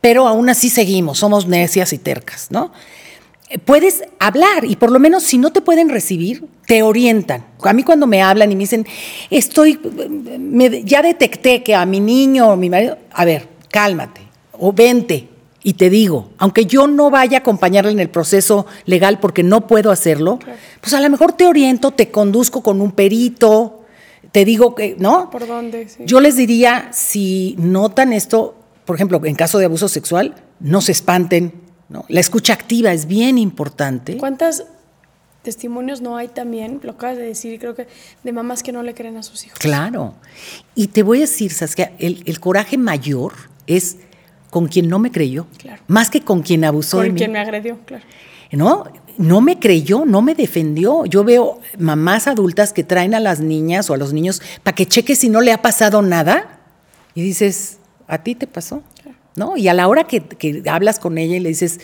pero 0.00 0.26
aún 0.26 0.48
así 0.48 0.68
seguimos, 0.70 1.18
somos 1.18 1.46
necias 1.46 1.92
y 1.92 1.98
tercas, 1.98 2.48
¿no? 2.50 2.72
Puedes 3.64 4.02
hablar 4.18 4.64
y 4.64 4.74
por 4.74 4.90
lo 4.90 4.98
menos 4.98 5.22
si 5.22 5.38
no 5.38 5.52
te 5.52 5.60
pueden 5.60 5.88
recibir, 5.88 6.44
te 6.66 6.82
orientan. 6.82 7.46
A 7.62 7.72
mí 7.72 7.84
cuando 7.84 8.08
me 8.08 8.20
hablan 8.20 8.50
y 8.50 8.56
me 8.56 8.60
dicen, 8.64 8.84
estoy, 9.30 9.78
me- 10.36 10.82
ya 10.82 11.00
detecté 11.00 11.62
que 11.62 11.76
a 11.76 11.86
mi 11.86 12.00
niño 12.00 12.48
o 12.50 12.56
mi 12.56 12.68
marido, 12.68 12.98
a 13.12 13.24
ver, 13.24 13.46
cálmate 13.70 14.20
o 14.58 14.72
vente. 14.72 15.28
Y 15.66 15.72
te 15.72 15.90
digo, 15.90 16.30
aunque 16.38 16.64
yo 16.66 16.86
no 16.86 17.10
vaya 17.10 17.38
a 17.38 17.40
acompañarle 17.40 17.90
en 17.90 17.98
el 17.98 18.08
proceso 18.08 18.66
legal 18.84 19.18
porque 19.18 19.42
no 19.42 19.66
puedo 19.66 19.90
hacerlo, 19.90 20.38
pues 20.80 20.94
a 20.94 21.00
lo 21.00 21.10
mejor 21.10 21.32
te 21.32 21.44
oriento, 21.44 21.90
te 21.90 22.12
conduzco 22.12 22.62
con 22.62 22.80
un 22.80 22.92
perito, 22.92 23.82
te 24.30 24.44
digo 24.44 24.76
que, 24.76 24.94
¿no? 24.96 25.28
¿Por 25.28 25.48
dónde? 25.48 25.88
Sí. 25.88 26.04
Yo 26.06 26.20
les 26.20 26.36
diría, 26.36 26.90
si 26.92 27.56
notan 27.58 28.12
esto, 28.12 28.54
por 28.84 28.94
ejemplo, 28.94 29.20
en 29.24 29.34
caso 29.34 29.58
de 29.58 29.64
abuso 29.64 29.88
sexual, 29.88 30.36
no 30.60 30.80
se 30.80 30.92
espanten. 30.92 31.52
¿no? 31.88 32.04
La 32.06 32.20
escucha 32.20 32.52
activa 32.52 32.92
es 32.92 33.06
bien 33.06 33.36
importante. 33.36 34.18
¿Cuántos 34.18 34.62
testimonios 35.42 36.00
no 36.00 36.16
hay 36.16 36.28
también, 36.28 36.78
lo 36.84 36.92
acabas 36.92 37.16
de 37.16 37.24
decir, 37.24 37.58
creo 37.58 37.74
que, 37.74 37.88
de 38.22 38.32
mamás 38.32 38.62
que 38.62 38.70
no 38.70 38.84
le 38.84 38.94
creen 38.94 39.16
a 39.16 39.24
sus 39.24 39.44
hijos? 39.44 39.58
Claro. 39.58 40.14
Y 40.76 40.86
te 40.86 41.02
voy 41.02 41.18
a 41.18 41.20
decir, 41.22 41.52
Saskia, 41.52 41.92
el, 41.98 42.22
el 42.24 42.38
coraje 42.38 42.78
mayor 42.78 43.32
es 43.66 43.96
con 44.50 44.68
quien 44.68 44.88
no 44.88 44.98
me 44.98 45.10
creyó, 45.10 45.46
Claro. 45.58 45.82
más 45.88 46.10
que 46.10 46.20
con 46.22 46.42
quien 46.42 46.64
abusó 46.64 46.98
de 47.00 47.08
Con 47.08 47.14
mí. 47.14 47.18
quien 47.18 47.32
me 47.32 47.38
agredió, 47.38 47.78
claro. 47.84 48.04
¿no? 48.52 48.84
No 49.18 49.40
me 49.40 49.58
creyó, 49.58 50.04
no 50.04 50.20
me 50.22 50.34
defendió. 50.34 51.04
Yo 51.06 51.24
veo 51.24 51.58
mamás 51.78 52.26
adultas 52.26 52.72
que 52.72 52.84
traen 52.84 53.14
a 53.14 53.20
las 53.20 53.40
niñas 53.40 53.88
o 53.90 53.94
a 53.94 53.96
los 53.96 54.12
niños 54.12 54.42
para 54.62 54.74
que 54.74 54.86
cheque 54.86 55.16
si 55.16 55.28
no 55.28 55.40
le 55.40 55.52
ha 55.52 55.62
pasado 55.62 56.02
nada. 56.02 56.60
Y 57.14 57.22
dices, 57.22 57.78
¿a 58.06 58.22
ti 58.22 58.34
te 58.34 58.46
pasó? 58.46 58.82
¿No? 59.34 59.56
Y 59.56 59.68
a 59.68 59.74
la 59.74 59.88
hora 59.88 60.04
que, 60.04 60.20
que 60.22 60.62
hablas 60.68 60.98
con 60.98 61.16
ella 61.18 61.36
y 61.36 61.40
le 61.40 61.48
dices, 61.48 61.80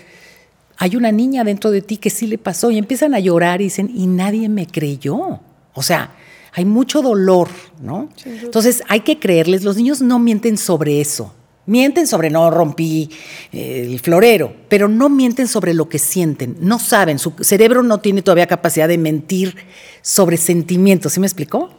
hay 0.76 0.94
una 0.96 1.10
niña 1.10 1.42
dentro 1.44 1.70
de 1.70 1.80
ti 1.82 1.96
que 1.96 2.10
sí 2.10 2.26
le 2.26 2.36
pasó. 2.38 2.70
Y 2.70 2.76
empiezan 2.78 3.14
a 3.14 3.18
llorar 3.18 3.60
y 3.60 3.64
dicen, 3.64 3.90
y 3.94 4.06
nadie 4.06 4.48
me 4.50 4.66
creyó. 4.66 5.40
O 5.74 5.82
sea, 5.82 6.12
hay 6.52 6.66
mucho 6.66 7.00
dolor, 7.00 7.48
¿no? 7.80 8.10
Entonces 8.26 8.82
hay 8.88 9.00
que 9.00 9.18
creerles. 9.18 9.64
Los 9.64 9.76
niños 9.76 10.02
no 10.02 10.18
mienten 10.18 10.58
sobre 10.58 11.00
eso. 11.00 11.34
Mienten 11.64 12.08
sobre 12.08 12.28
no 12.28 12.50
rompí 12.50 13.08
eh, 13.52 13.86
el 13.88 14.00
florero, 14.00 14.54
pero 14.68 14.88
no 14.88 15.08
mienten 15.08 15.46
sobre 15.46 15.74
lo 15.74 15.88
que 15.88 15.98
sienten. 15.98 16.56
No 16.60 16.80
saben, 16.80 17.18
su 17.18 17.32
cerebro 17.40 17.82
no 17.84 18.00
tiene 18.00 18.22
todavía 18.22 18.48
capacidad 18.48 18.88
de 18.88 18.98
mentir 18.98 19.56
sobre 20.02 20.36
sentimientos. 20.36 21.12
¿Sí 21.12 21.20
me 21.20 21.26
explicó? 21.26 21.70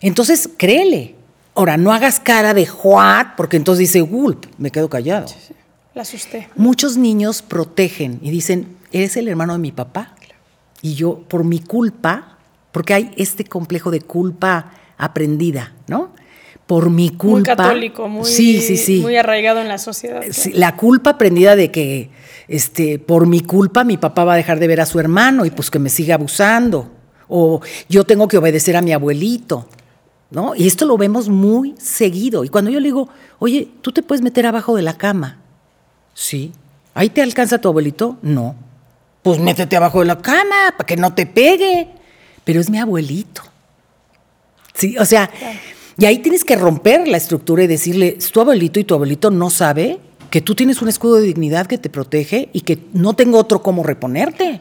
Entonces, 0.00 0.48
créele. 0.56 1.16
Ahora, 1.54 1.76
no 1.76 1.92
hagas 1.92 2.20
cara 2.20 2.54
de 2.54 2.68
what, 2.84 3.34
porque 3.36 3.56
entonces 3.56 3.80
dice, 3.80 4.00
gulp, 4.00 4.46
me 4.58 4.70
quedo 4.70 4.88
callado. 4.88 5.26
La 5.94 6.02
asusté. 6.02 6.48
Muchos 6.54 6.96
niños 6.96 7.42
protegen 7.42 8.20
y 8.22 8.30
dicen, 8.30 8.76
eres 8.92 9.16
el 9.16 9.26
hermano 9.26 9.54
de 9.54 9.58
mi 9.58 9.72
papá. 9.72 10.14
Y 10.80 10.94
yo, 10.94 11.24
por 11.26 11.42
mi 11.42 11.58
culpa, 11.58 12.38
porque 12.70 12.94
hay 12.94 13.10
este 13.16 13.42
complejo 13.42 13.90
de 13.90 14.00
culpa 14.00 14.70
aprendida, 14.96 15.74
¿no? 15.88 16.12
Por 16.68 16.90
mi 16.90 17.10
culpa. 17.10 17.32
Muy 17.32 17.42
católico, 17.42 18.08
muy, 18.08 18.24
sí, 18.24 18.60
sí, 18.60 18.76
sí. 18.76 19.00
muy 19.00 19.16
arraigado 19.16 19.60
en 19.60 19.66
la 19.66 19.78
sociedad. 19.78 20.22
Sí, 20.30 20.52
la 20.52 20.76
culpa 20.76 21.10
aprendida 21.10 21.56
de 21.56 21.72
que 21.72 22.10
este, 22.46 23.00
por 23.00 23.26
mi 23.26 23.40
culpa 23.40 23.82
mi 23.82 23.96
papá 23.96 24.24
va 24.24 24.34
a 24.34 24.36
dejar 24.36 24.60
de 24.60 24.68
ver 24.68 24.80
a 24.80 24.86
su 24.86 25.00
hermano 25.00 25.44
y 25.44 25.50
pues 25.50 25.70
que 25.70 25.80
me 25.80 25.88
siga 25.88 26.14
abusando. 26.14 26.90
O 27.26 27.60
yo 27.88 28.04
tengo 28.04 28.28
que 28.28 28.38
obedecer 28.38 28.76
a 28.76 28.82
mi 28.82 28.92
abuelito. 28.92 29.66
¿no? 30.30 30.54
Y 30.54 30.66
esto 30.66 30.86
lo 30.86 30.96
vemos 30.96 31.28
muy 31.28 31.74
seguido. 31.78 32.44
Y 32.44 32.48
cuando 32.48 32.70
yo 32.70 32.80
le 32.80 32.88
digo, 32.88 33.08
oye, 33.38 33.68
¿tú 33.80 33.92
te 33.92 34.02
puedes 34.02 34.22
meter 34.22 34.46
abajo 34.46 34.76
de 34.76 34.82
la 34.82 34.96
cama? 34.96 35.38
Sí. 36.14 36.52
¿Ahí 36.94 37.10
te 37.10 37.22
alcanza 37.22 37.60
tu 37.60 37.68
abuelito? 37.68 38.18
No. 38.22 38.54
Pues 39.22 39.38
métete 39.38 39.76
abajo 39.76 40.00
de 40.00 40.06
la 40.06 40.18
cama 40.18 40.74
para 40.76 40.86
que 40.86 40.96
no 40.96 41.14
te 41.14 41.26
pegue. 41.26 41.88
Pero 42.44 42.60
es 42.60 42.70
mi 42.70 42.78
abuelito. 42.78 43.42
Sí, 44.74 44.96
o 44.98 45.04
sea, 45.04 45.30
y 45.98 46.04
ahí 46.06 46.18
tienes 46.20 46.44
que 46.44 46.56
romper 46.56 47.08
la 47.08 47.16
estructura 47.16 47.64
y 47.64 47.66
decirle, 47.66 48.18
tu 48.32 48.40
abuelito 48.40 48.78
y 48.80 48.84
tu 48.84 48.94
abuelito 48.94 49.30
no 49.30 49.50
sabe 49.50 49.98
que 50.30 50.40
tú 50.40 50.54
tienes 50.54 50.80
un 50.80 50.88
escudo 50.88 51.16
de 51.16 51.22
dignidad 51.22 51.66
que 51.66 51.76
te 51.78 51.90
protege 51.90 52.48
y 52.52 52.60
que 52.60 52.78
no 52.92 53.14
tengo 53.14 53.38
otro 53.38 53.62
cómo 53.62 53.82
reponerte. 53.82 54.60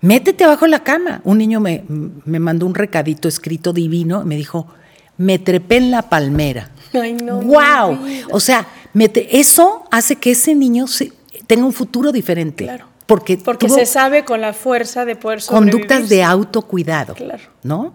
Métete 0.00 0.44
abajo 0.44 0.64
de 0.64 0.70
la 0.70 0.82
cama. 0.84 1.20
Un 1.24 1.38
niño 1.38 1.60
me, 1.60 1.84
me 1.88 2.38
mandó 2.38 2.66
un 2.66 2.74
recadito 2.74 3.28
escrito 3.28 3.72
divino 3.72 4.22
y 4.22 4.24
me 4.26 4.36
dijo, 4.36 4.66
me 5.16 5.38
trepé 5.38 5.76
en 5.76 5.90
la 5.90 6.02
palmera. 6.02 6.70
Ay, 6.94 7.14
no. 7.14 7.40
¡Wow! 7.40 7.98
O 8.30 8.40
sea, 8.40 8.66
eso 9.30 9.84
hace 9.90 10.16
que 10.16 10.30
ese 10.30 10.54
niño 10.54 10.86
se- 10.86 11.12
tenga 11.46 11.64
un 11.66 11.72
futuro 11.72 12.12
diferente. 12.12 12.64
Claro. 12.64 12.86
Porque, 13.06 13.38
Porque 13.38 13.66
tuvo 13.68 13.76
se 13.78 13.86
sabe 13.86 14.24
con 14.24 14.40
la 14.40 14.52
fuerza 14.52 15.04
de 15.04 15.16
poder 15.16 15.40
conductas 15.46 16.08
de 16.08 16.22
autocuidado. 16.22 17.14
Claro. 17.14 17.42
¿No? 17.62 17.94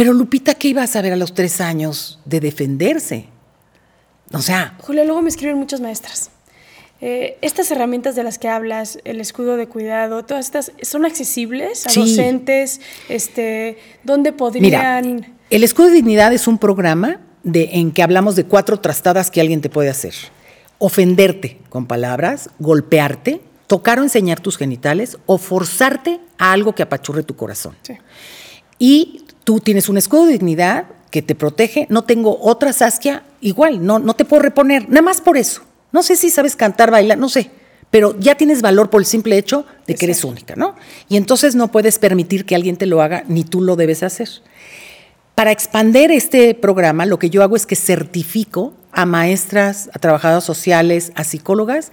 Pero 0.00 0.14
Lupita, 0.14 0.54
¿qué 0.54 0.68
iba 0.68 0.82
a 0.82 0.86
saber 0.86 1.12
a 1.12 1.16
los 1.16 1.34
tres 1.34 1.60
años 1.60 2.20
de 2.24 2.40
defenderse? 2.40 3.26
O 4.32 4.40
sea, 4.40 4.74
Julia, 4.80 5.04
luego 5.04 5.20
me 5.20 5.28
escriben 5.28 5.58
muchas 5.58 5.82
maestras. 5.82 6.30
Eh, 7.02 7.36
estas 7.42 7.70
herramientas 7.70 8.14
de 8.16 8.22
las 8.22 8.38
que 8.38 8.48
hablas, 8.48 8.98
el 9.04 9.20
escudo 9.20 9.58
de 9.58 9.66
cuidado, 9.66 10.24
todas 10.24 10.46
estas, 10.46 10.72
¿son 10.80 11.04
accesibles 11.04 11.86
a 11.86 11.90
Sí. 11.90 12.00
docentes? 12.00 12.80
Este, 13.10 13.76
¿Dónde 14.02 14.30
Mira, 14.32 14.38
podrían...? 14.38 15.36
el 15.50 15.64
escudo 15.64 15.88
de 15.88 15.96
dignidad 15.96 16.32
es 16.32 16.48
un 16.48 16.56
programa 16.56 17.20
de, 17.42 17.68
en 17.72 17.92
que 17.92 18.02
hablamos 18.02 18.36
de 18.36 18.44
cuatro 18.44 18.80
trastadas 18.80 19.30
que 19.30 19.42
alguien 19.42 19.60
te 19.60 19.68
puede 19.68 19.90
hacer. 19.90 20.14
Ofenderte 20.78 21.58
con 21.68 21.84
palabras, 21.84 22.48
golpearte, 22.58 23.42
tocar 23.66 23.98
o 23.98 24.02
enseñar 24.02 24.40
tus 24.40 24.56
genitales 24.56 25.18
o 25.26 25.36
forzarte 25.36 26.20
a 26.38 26.52
algo 26.52 26.74
que 26.74 26.84
apachurre 26.84 27.22
tu 27.22 27.36
corazón. 27.36 27.76
Sí. 27.82 27.98
Y 28.82 29.19
tú 29.50 29.58
tienes 29.58 29.88
un 29.88 29.98
escudo 29.98 30.26
de 30.26 30.34
dignidad 30.34 30.84
que 31.10 31.22
te 31.22 31.34
protege. 31.34 31.88
No 31.90 32.04
tengo 32.04 32.38
otra 32.40 32.72
Saskia, 32.72 33.24
igual, 33.40 33.84
no, 33.84 33.98
no 33.98 34.14
te 34.14 34.24
puedo 34.24 34.42
reponer, 34.42 34.88
nada 34.88 35.02
más 35.02 35.20
por 35.20 35.36
eso. 35.36 35.62
No 35.90 36.04
sé 36.04 36.14
si 36.14 36.30
sabes 36.30 36.54
cantar, 36.54 36.92
bailar, 36.92 37.18
no 37.18 37.28
sé, 37.28 37.50
pero 37.90 38.16
ya 38.20 38.36
tienes 38.36 38.62
valor 38.62 38.90
por 38.90 39.00
el 39.00 39.06
simple 39.06 39.36
hecho 39.36 39.66
de 39.88 39.96
que 39.96 40.04
eres 40.04 40.22
única, 40.22 40.54
¿no? 40.54 40.76
Y 41.08 41.16
entonces 41.16 41.56
no 41.56 41.66
puedes 41.66 41.98
permitir 41.98 42.46
que 42.46 42.54
alguien 42.54 42.76
te 42.76 42.86
lo 42.86 43.02
haga, 43.02 43.24
ni 43.26 43.42
tú 43.42 43.60
lo 43.60 43.74
debes 43.74 44.04
hacer. 44.04 44.28
Para 45.34 45.50
expander 45.50 46.12
este 46.12 46.54
programa, 46.54 47.04
lo 47.04 47.18
que 47.18 47.28
yo 47.28 47.42
hago 47.42 47.56
es 47.56 47.66
que 47.66 47.74
certifico 47.74 48.72
a 48.92 49.04
maestras, 49.04 49.90
a 49.92 49.98
trabajadoras 49.98 50.44
sociales, 50.44 51.10
a 51.16 51.24
psicólogas 51.24 51.90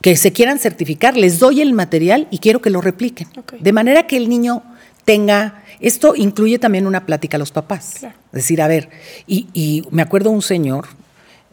que 0.00 0.16
se 0.16 0.32
quieran 0.32 0.58
certificar, 0.58 1.18
les 1.18 1.38
doy 1.38 1.60
el 1.60 1.74
material 1.74 2.28
y 2.30 2.38
quiero 2.38 2.62
que 2.62 2.70
lo 2.70 2.80
repliquen. 2.80 3.28
De 3.60 3.72
manera 3.74 4.06
que 4.06 4.16
el 4.16 4.30
niño 4.30 4.62
tenga, 5.08 5.62
esto 5.80 6.14
incluye 6.14 6.58
también 6.58 6.86
una 6.86 7.06
plática 7.06 7.36
a 7.36 7.40
los 7.40 7.50
papás. 7.50 7.94
Claro. 8.00 8.14
Es 8.26 8.32
decir, 8.42 8.60
a 8.60 8.68
ver, 8.68 8.90
y, 9.26 9.48
y 9.54 9.84
me 9.90 10.02
acuerdo 10.02 10.30
un 10.30 10.42
señor, 10.42 10.86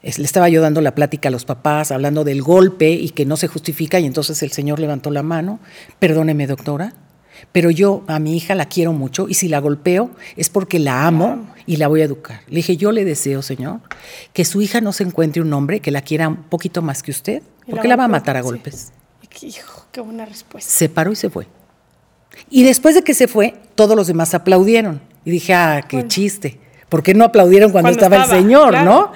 es- 0.03 0.19
le 0.19 0.25
estaba 0.25 0.49
yo 0.49 0.61
dando 0.61 0.81
la 0.81 0.93
plática 0.93 1.29
a 1.29 1.31
los 1.31 1.45
papás, 1.45 1.91
hablando 1.91 2.23
del 2.25 2.41
golpe 2.41 2.91
y 2.91 3.11
que 3.11 3.25
no 3.25 3.37
se 3.37 3.47
justifica, 3.47 3.97
y 3.99 4.05
entonces 4.05 4.43
el 4.43 4.51
señor 4.51 4.79
levantó 4.79 5.09
la 5.09 5.23
mano, 5.23 5.59
perdóneme 5.99 6.47
doctora, 6.47 6.93
Pero 7.51 7.69
yo 7.69 8.03
a 8.07 8.17
mi 8.19 8.35
hija 8.37 8.55
la 8.55 8.65
quiero 8.65 8.93
mucho 8.93 9.27
y 9.29 9.33
si 9.33 9.47
la 9.49 9.59
golpeo 9.59 10.09
es 10.37 10.49
porque 10.49 10.79
la 10.79 11.05
amo 11.05 11.45
y 11.65 11.75
la 11.75 11.87
voy 11.89 11.99
a 12.01 12.05
educar. 12.05 12.39
Le 12.47 12.55
dije, 12.57 12.77
yo 12.77 12.91
le 12.93 13.03
deseo, 13.03 13.41
Señor, 13.41 13.81
que 14.33 14.45
su 14.45 14.61
hija 14.61 14.79
no 14.81 14.91
se 14.93 15.03
encuentre 15.03 15.41
un 15.41 15.51
hombre 15.53 15.79
que 15.81 15.91
la 15.91 16.01
quiera 16.01 16.29
un 16.29 16.43
poquito 16.43 16.81
más 16.81 17.03
que 17.03 17.11
usted, 17.11 17.43
porque 17.69 17.87
la 17.89 17.97
va 17.97 18.05
a 18.05 18.07
matar 18.07 18.37
a 18.37 18.41
golpes. 18.41 18.91
Hijo, 19.41 19.85
qué 19.91 19.99
buena 20.01 20.25
respuesta. 20.25 20.71
Se 20.71 20.87
paró 20.87 21.11
y 21.11 21.15
se 21.17 21.29
fue. 21.29 21.45
Y 22.49 22.63
después 22.63 22.95
de 22.95 23.03
que 23.03 23.13
se 23.13 23.27
fue, 23.27 23.55
todos 23.75 23.95
los 23.95 24.07
demás 24.07 24.33
aplaudieron. 24.33 25.01
Y 25.23 25.31
dije, 25.31 25.53
ah, 25.53 25.85
qué 25.87 26.07
chiste. 26.07 26.59
¿Por 26.89 27.03
qué 27.03 27.13
no 27.13 27.25
aplaudieron 27.25 27.71
cuando, 27.71 27.89
estaba, 27.89 28.23
el 28.23 28.29
Señor, 28.29 28.83
no? 28.83 29.11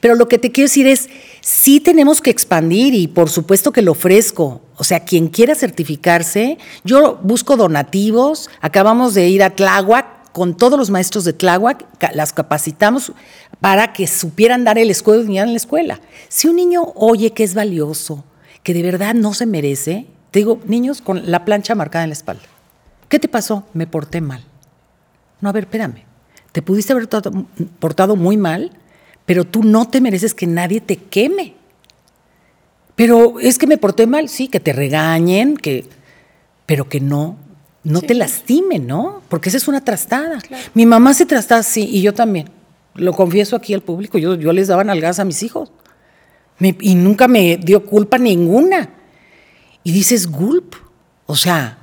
Pero 0.00 0.14
lo 0.14 0.28
que 0.28 0.38
te 0.38 0.52
quiero 0.52 0.66
decir 0.66 0.86
es, 0.86 1.08
sí 1.40 1.80
tenemos 1.80 2.20
que 2.20 2.30
expandir 2.30 2.94
y 2.94 3.08
por 3.08 3.28
supuesto 3.28 3.72
que 3.72 3.82
lo 3.82 3.92
ofrezco. 3.92 4.62
O 4.76 4.84
sea, 4.84 5.00
quien 5.00 5.28
quiera 5.28 5.54
certificarse, 5.54 6.58
yo 6.84 7.18
busco 7.22 7.56
donativos. 7.56 8.48
Acabamos 8.60 9.14
de 9.14 9.28
ir 9.28 9.42
a 9.42 9.50
Tláhuac 9.50 10.30
con 10.32 10.56
todos 10.56 10.78
los 10.78 10.90
maestros 10.90 11.24
de 11.24 11.32
Tláhuac, 11.32 11.84
las 12.14 12.32
capacitamos 12.32 13.12
para 13.60 13.92
que 13.92 14.06
supieran 14.06 14.62
dar 14.62 14.78
el 14.78 14.88
escudo 14.88 15.16
de 15.16 15.22
dignidad 15.22 15.46
en 15.46 15.52
la 15.52 15.56
escuela. 15.56 16.00
Si 16.28 16.46
un 16.46 16.56
niño 16.56 16.92
oye 16.94 17.32
que 17.32 17.42
es 17.42 17.54
valioso, 17.54 18.24
que 18.62 18.72
de 18.72 18.82
verdad 18.82 19.14
no 19.14 19.34
se 19.34 19.46
merece, 19.46 20.06
te 20.30 20.40
digo, 20.40 20.60
niños 20.64 21.00
con 21.00 21.28
la 21.30 21.44
plancha 21.44 21.74
marcada 21.74 22.04
en 22.04 22.10
la 22.10 22.14
espalda. 22.14 22.44
¿Qué 23.08 23.18
te 23.18 23.28
pasó? 23.28 23.66
Me 23.74 23.86
porté 23.86 24.20
mal. 24.20 24.44
No, 25.40 25.48
a 25.48 25.52
ver, 25.52 25.64
espérame. 25.64 26.04
Te 26.52 26.62
pudiste 26.62 26.92
haber 26.92 27.08
portado 27.78 28.16
muy 28.16 28.36
mal, 28.36 28.72
pero 29.26 29.44
tú 29.44 29.62
no 29.62 29.88
te 29.88 30.00
mereces 30.00 30.34
que 30.34 30.46
nadie 30.46 30.80
te 30.80 30.96
queme. 30.96 31.54
Pero 32.94 33.38
es 33.38 33.58
que 33.58 33.66
me 33.66 33.78
porté 33.78 34.06
mal, 34.06 34.28
sí, 34.28 34.48
que 34.48 34.58
te 34.58 34.72
regañen, 34.72 35.56
que, 35.56 35.86
pero 36.66 36.88
que 36.88 37.00
no, 37.00 37.36
no 37.84 38.02
te 38.02 38.14
lastimen, 38.14 38.86
¿no? 38.86 39.22
Porque 39.28 39.50
esa 39.50 39.58
es 39.58 39.68
una 39.68 39.84
trastada. 39.84 40.40
Mi 40.74 40.84
mamá 40.84 41.14
se 41.14 41.26
trastaba 41.26 41.62
sí, 41.62 41.88
y 41.90 42.02
yo 42.02 42.12
también. 42.12 42.50
Lo 42.94 43.12
confieso 43.12 43.54
aquí 43.54 43.72
al 43.72 43.82
público, 43.82 44.18
yo, 44.18 44.34
yo 44.34 44.52
les 44.52 44.66
daba 44.66 44.82
nalgadas 44.82 45.20
a 45.20 45.24
mis 45.24 45.42
hijos. 45.42 45.70
y 46.58 46.96
nunca 46.96 47.28
me 47.28 47.56
dio 47.58 47.86
culpa 47.86 48.18
ninguna. 48.18 48.90
Y 49.84 49.92
dices, 49.92 50.26
gulp. 50.26 50.74
O 51.26 51.36
sea, 51.36 51.78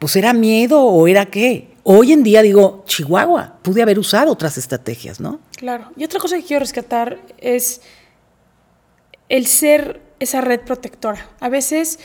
pues 0.00 0.16
era 0.16 0.32
miedo 0.32 0.82
o 0.82 1.06
era 1.06 1.26
qué. 1.26 1.68
Hoy 1.82 2.12
en 2.12 2.22
día 2.22 2.40
digo, 2.42 2.84
Chihuahua, 2.86 3.58
pude 3.62 3.82
haber 3.82 3.98
usado 3.98 4.32
otras 4.32 4.56
estrategias, 4.56 5.20
¿no? 5.20 5.40
Claro. 5.56 5.92
Y 5.94 6.04
otra 6.04 6.18
cosa 6.18 6.36
que 6.36 6.42
quiero 6.42 6.60
rescatar 6.60 7.18
es 7.38 7.82
el 9.28 9.46
ser 9.46 10.00
esa 10.18 10.40
red 10.40 10.60
protectora. 10.60 11.28
A 11.38 11.50
veces 11.50 11.98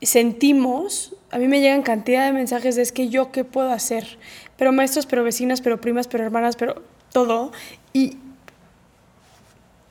sentimos, 0.00 1.16
a 1.32 1.38
mí 1.38 1.48
me 1.48 1.60
llegan 1.60 1.82
cantidad 1.82 2.24
de 2.24 2.32
mensajes 2.32 2.76
de 2.76 2.82
es 2.82 2.92
que 2.92 3.08
yo 3.08 3.32
qué 3.32 3.44
puedo 3.44 3.70
hacer, 3.72 4.18
pero 4.56 4.72
maestros, 4.72 5.06
pero 5.06 5.24
vecinas, 5.24 5.60
pero 5.60 5.80
primas, 5.80 6.06
pero 6.06 6.22
hermanas, 6.22 6.54
pero 6.54 6.82
todo. 7.12 7.50
Y 7.92 8.18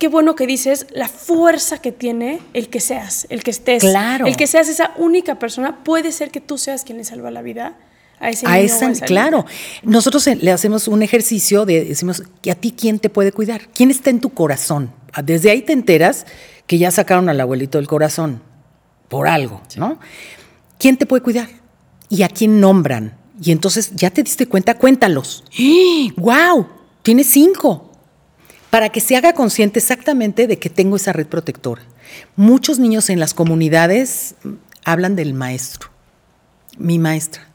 qué 0.04 0.10
bueno 0.10 0.36
que 0.36 0.46
dices 0.46 0.86
la 0.92 1.08
fuerza 1.08 1.78
que 1.78 1.94
tiene 1.94 2.42
el 2.54 2.68
que 2.68 2.82
seas, 2.82 3.26
el 3.30 3.42
que 3.42 3.52
estés. 3.52 3.84
Claro. 3.84 4.28
El 4.28 4.36
que 4.36 4.48
seas 4.48 4.68
esa 4.68 4.92
única 4.98 5.40
persona, 5.40 5.82
puede 5.86 6.12
ser 6.12 6.30
que 6.30 6.42
tú 6.42 6.58
seas 6.58 6.84
quien 6.84 6.98
le 6.98 7.06
salva 7.06 7.32
la 7.32 7.42
vida 7.42 7.78
a 8.20 8.30
ese 8.30 8.46
a 8.46 8.58
niño 8.58 9.00
claro. 9.06 9.46
Nosotros 9.82 10.28
le 10.28 10.52
hacemos 10.52 10.90
un 10.90 11.04
ejercicio 11.04 11.66
de 11.66 11.86
decimos, 11.86 12.22
¿y 12.42 12.50
a 12.50 12.56
ti 12.56 12.74
quién 12.78 13.00
te 13.00 13.10
puede 13.10 13.32
cuidar? 13.32 13.70
¿Quién 13.74 13.92
está 13.92 14.10
en 14.10 14.20
tu 14.20 14.32
corazón? 14.32 14.92
Desde 15.24 15.52
ahí 15.52 15.62
te 15.62 15.72
enteras 15.72 16.26
que 16.68 16.78
ya 16.78 16.92
sacaron 16.92 17.30
al 17.30 17.40
abuelito 17.40 17.78
del 17.78 17.88
corazón 17.88 18.42
por 19.08 19.30
algo, 19.30 19.62
¿no? 19.78 20.02
¿Quién 20.80 20.98
te 20.98 21.06
puede 21.06 21.24
cuidar? 21.24 21.48
¿Y 22.10 22.24
a 22.24 22.28
quién 22.28 22.60
nombran? 22.60 23.16
Y 23.42 23.54
entonces 23.54 23.94
ya 23.96 24.10
te 24.10 24.22
diste 24.22 24.48
cuenta, 24.48 24.78
cuéntalos. 24.78 25.46
¡Wow! 26.18 26.68
Tienes 27.04 27.28
cinco. 27.28 27.93
Para 28.74 28.90
que 28.90 29.02
se 29.02 29.16
haga 29.16 29.34
consciente 29.34 29.78
exactamente 29.78 30.48
de 30.48 30.58
que 30.58 30.68
tengo 30.68 30.96
esa 30.96 31.14
red 31.14 31.28
protectora. 31.28 31.84
Muchos 32.36 32.80
niños 32.80 33.12
en 33.12 33.20
las 33.20 33.36
comunidades 33.36 34.34
hablan 34.84 35.16
del 35.16 35.36
maestro, 35.36 35.90
mi 36.80 36.98
maestra. 36.98 37.48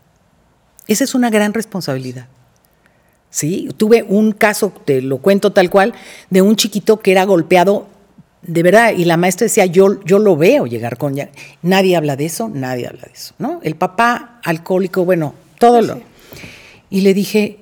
Esa 0.86 1.02
es 1.02 1.16
una 1.16 1.28
gran 1.28 1.54
responsabilidad. 1.54 2.28
Sí, 3.30 3.68
tuve 3.76 4.04
un 4.04 4.30
caso, 4.30 4.72
te 4.84 5.02
lo 5.02 5.18
cuento 5.18 5.52
tal 5.52 5.70
cual, 5.70 5.92
de 6.30 6.40
un 6.40 6.54
chiquito 6.54 7.00
que 7.00 7.10
era 7.10 7.24
golpeado 7.24 7.88
de 8.42 8.62
verdad, 8.62 8.92
y 8.96 9.04
la 9.04 9.16
maestra 9.16 9.46
decía, 9.46 9.66
yo, 9.66 10.00
yo 10.04 10.20
lo 10.20 10.36
veo 10.36 10.66
llegar 10.66 10.98
con... 10.98 11.16
Ya. 11.16 11.30
Nadie 11.62 11.96
habla 11.96 12.14
de 12.14 12.26
eso, 12.26 12.48
nadie 12.48 12.86
habla 12.86 13.02
de 13.02 13.12
eso, 13.12 13.34
¿no? 13.38 13.58
El 13.64 13.74
papá 13.74 14.38
alcohólico, 14.44 15.04
bueno, 15.04 15.34
todo 15.58 15.82
lo... 15.82 16.00
Y 16.90 17.00
le 17.00 17.12
dije, 17.12 17.58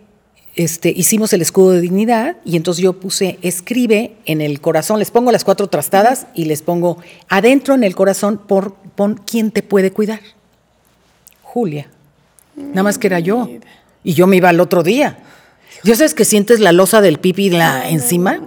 este, 0.57 0.89
hicimos 0.89 1.35
el 1.35 1.43
escudo 1.43 1.73
de 1.73 1.83
dignidad 1.83 2.39
y 2.45 2.57
entonces 2.57 2.83
yo 2.83 2.95
puse, 2.95 3.39
escribe 3.43 4.17
en 4.25 4.41
el 4.41 4.61
corazón, 4.61 4.99
les 4.99 5.11
pongo 5.11 5.31
las 5.31 5.45
cuatro 5.45 5.69
trastadas 5.69 6.27
y 6.35 6.47
les 6.47 6.63
pongo 6.63 6.99
adentro 7.29 7.75
en 7.75 7.85
el 7.85 7.95
corazón, 7.95 8.39
por, 8.39 8.75
pon 8.75 9.21
quién 9.27 9.51
te 9.51 9.63
puede 9.63 9.93
cuidar. 9.93 10.21
Julia. 11.43 11.89
Nada 12.57 12.83
más 12.83 12.97
que 12.97 13.07
era 13.07 13.21
yo. 13.21 13.49
Y 14.03 14.15
yo 14.15 14.27
me 14.27 14.37
iba 14.37 14.49
al 14.49 14.61
otro 14.61 14.83
día. 14.83 15.19
¿Ya 15.85 15.95
sabes 15.95 16.15
que 16.15 16.25
sientes 16.25 16.59
la 16.59 16.73
losa 16.73 17.03
del 17.03 17.19
pipi 17.19 17.51
la, 17.51 17.89
encima? 17.91 18.41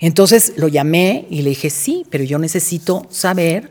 Entonces 0.00 0.54
lo 0.56 0.66
llamé 0.66 1.26
y 1.30 1.42
le 1.42 1.50
dije, 1.50 1.70
sí, 1.70 2.04
pero 2.10 2.24
yo 2.24 2.40
necesito 2.40 3.06
saber 3.10 3.70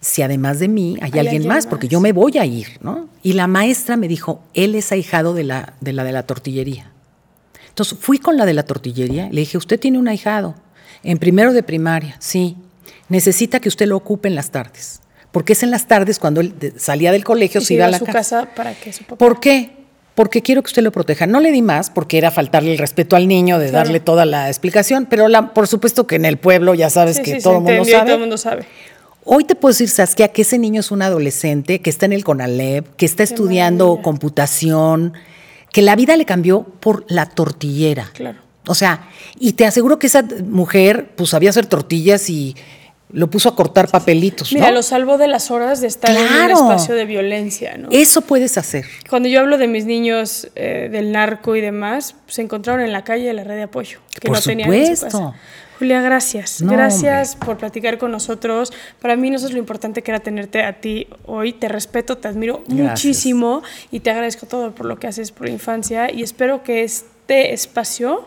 si 0.00 0.22
además 0.22 0.58
de 0.58 0.68
mí 0.68 0.96
hay, 1.00 1.18
alguien, 1.18 1.46
más, 1.46 1.66
porque 1.66 1.88
yo 1.88 2.00
me 2.00 2.12
voy 2.12 2.38
a 2.38 2.46
ir, 2.46 2.78
¿no? 2.80 3.08
Y 3.22 3.34
la 3.34 3.46
maestra 3.46 3.96
me 3.96 4.08
dijo, 4.08 4.42
él 4.54 4.74
es 4.74 4.92
ahijado 4.92 5.34
de 5.34 5.44
la 5.44 5.74
de 5.80 5.92
la, 5.92 6.04
de 6.04 6.12
la 6.12 6.22
tortillería. 6.22 6.90
Entonces 7.68 7.98
fui 7.98 8.18
con 8.18 8.36
la 8.36 8.46
de 8.46 8.54
la 8.54 8.62
tortillería, 8.62 9.28
le 9.30 9.40
dije, 9.40 9.58
usted 9.58 9.78
tiene 9.78 9.98
un 9.98 10.08
ahijado, 10.08 10.54
en 11.02 11.18
primero 11.18 11.52
de 11.52 11.62
primaria, 11.62 12.16
sí, 12.18 12.56
necesita 13.08 13.60
que 13.60 13.68
usted 13.68 13.86
lo 13.86 13.96
ocupe 13.96 14.28
en 14.28 14.34
las 14.34 14.50
tardes, 14.50 15.00
porque 15.32 15.52
es 15.52 15.62
en 15.62 15.70
las 15.70 15.86
tardes 15.86 16.18
cuando 16.18 16.40
él 16.40 16.54
salía 16.76 17.12
del 17.12 17.24
colegio, 17.24 17.60
se 17.60 17.74
iba 17.74 17.84
a 17.84 17.90
la 17.90 17.98
su 17.98 18.06
casa. 18.06 18.48
para 18.54 18.74
que 18.74 18.92
su 18.92 19.04
papá... 19.04 19.16
¿Por 19.16 19.38
qué? 19.38 19.80
porque 20.20 20.42
quiero 20.42 20.62
que 20.62 20.66
usted 20.66 20.82
lo 20.82 20.92
proteja. 20.92 21.26
No 21.26 21.40
le 21.40 21.50
di 21.50 21.62
más 21.62 21.88
porque 21.88 22.18
era 22.18 22.30
faltarle 22.30 22.72
el 22.72 22.78
respeto 22.78 23.16
al 23.16 23.26
niño 23.26 23.58
de 23.58 23.70
darle 23.70 24.00
toda 24.00 24.26
la 24.26 24.48
explicación, 24.48 25.06
pero 25.08 25.28
la, 25.28 25.54
por 25.54 25.66
supuesto 25.66 26.06
que 26.06 26.16
en 26.16 26.26
el 26.26 26.36
pueblo 26.36 26.74
ya 26.74 26.90
sabes 26.90 27.20
que 27.20 27.40
todo, 27.40 27.56
el 27.56 27.62
mundo 27.62 27.84
sabe. 27.86 28.04
todo 28.04 28.14
el 28.14 28.20
mundo 28.20 28.36
sabe. 28.36 28.66
Hoy 29.24 29.44
te 29.44 29.54
puedo 29.54 29.72
decir, 29.72 29.88
Saskia, 29.88 30.28
que 30.28 30.42
ese 30.42 30.58
niño 30.58 30.80
es 30.80 30.90
un 30.90 31.02
adolescente 31.02 31.80
que 31.80 31.90
está 31.90 32.06
en 32.06 32.12
el 32.12 32.24
CONALEP, 32.24 32.96
que 32.96 33.06
está 33.06 33.22
estudiando 33.22 34.00
computación, 34.02 35.12
que 35.72 35.82
la 35.82 35.94
vida 35.96 36.16
le 36.16 36.24
cambió 36.24 36.64
por 36.64 37.04
la 37.08 37.26
tortillera. 37.26 38.10
Claro. 38.14 38.38
O 38.66 38.74
sea, 38.74 39.08
y 39.38 39.52
te 39.54 39.66
aseguro 39.66 39.98
que 39.98 40.06
esa 40.06 40.24
mujer 40.44 41.10
pues 41.16 41.30
sabía 41.30 41.50
hacer 41.50 41.66
tortillas 41.66 42.28
y 42.30 42.54
lo 43.12 43.28
puso 43.28 43.48
a 43.48 43.56
cortar 43.56 43.88
papelitos. 43.88 44.52
Mira, 44.52 44.70
lo 44.70 44.82
salvo 44.82 45.18
de 45.18 45.26
las 45.26 45.50
horas 45.50 45.80
de 45.80 45.88
estar 45.88 46.10
en 46.10 46.22
un 46.22 46.50
espacio 46.50 46.94
de 46.94 47.04
violencia, 47.04 47.76
¿no? 47.76 47.88
Eso 47.90 48.22
puedes 48.22 48.56
hacer. 48.58 48.86
Cuando 49.08 49.28
yo 49.28 49.40
hablo 49.40 49.58
de 49.58 49.66
mis 49.66 49.84
niños 49.84 50.48
eh, 50.54 50.88
del 50.90 51.12
narco 51.12 51.56
y 51.56 51.60
demás, 51.60 52.14
se 52.26 52.42
encontraron 52.42 52.84
en 52.84 52.92
la 52.92 53.02
calle 53.02 53.32
la 53.32 53.44
red 53.44 53.56
de 53.56 53.62
apoyo, 53.62 53.98
que 54.20 54.28
por 54.28 54.36
no 54.36 54.42
tenían 54.42 54.72
en 54.72 54.96
su 54.96 55.04
casa. 55.04 55.34
Julia, 55.80 56.02
gracias. 56.02 56.60
gracias 56.60 57.36
por 57.36 57.56
platicar 57.56 57.96
con 57.96 58.10
nosotros. 58.10 58.70
Para 59.00 59.16
mí 59.16 59.30
no 59.30 59.36
es 59.36 59.50
lo 59.50 59.58
importante 59.58 60.02
que 60.02 60.10
era 60.10 60.20
tenerte 60.20 60.62
a 60.62 60.78
ti 60.78 61.06
hoy. 61.24 61.54
Te 61.54 61.68
respeto, 61.68 62.18
te 62.18 62.28
admiro 62.28 62.62
muchísimo 62.66 63.62
y 63.90 64.00
te 64.00 64.10
agradezco 64.10 64.44
todo 64.44 64.74
por 64.74 64.84
lo 64.84 64.98
que 64.98 65.06
haces 65.06 65.32
por 65.32 65.46
la 65.46 65.54
infancia 65.54 66.12
y 66.12 66.22
espero 66.22 66.62
que 66.62 66.82
este 66.82 67.54
espacio 67.54 68.26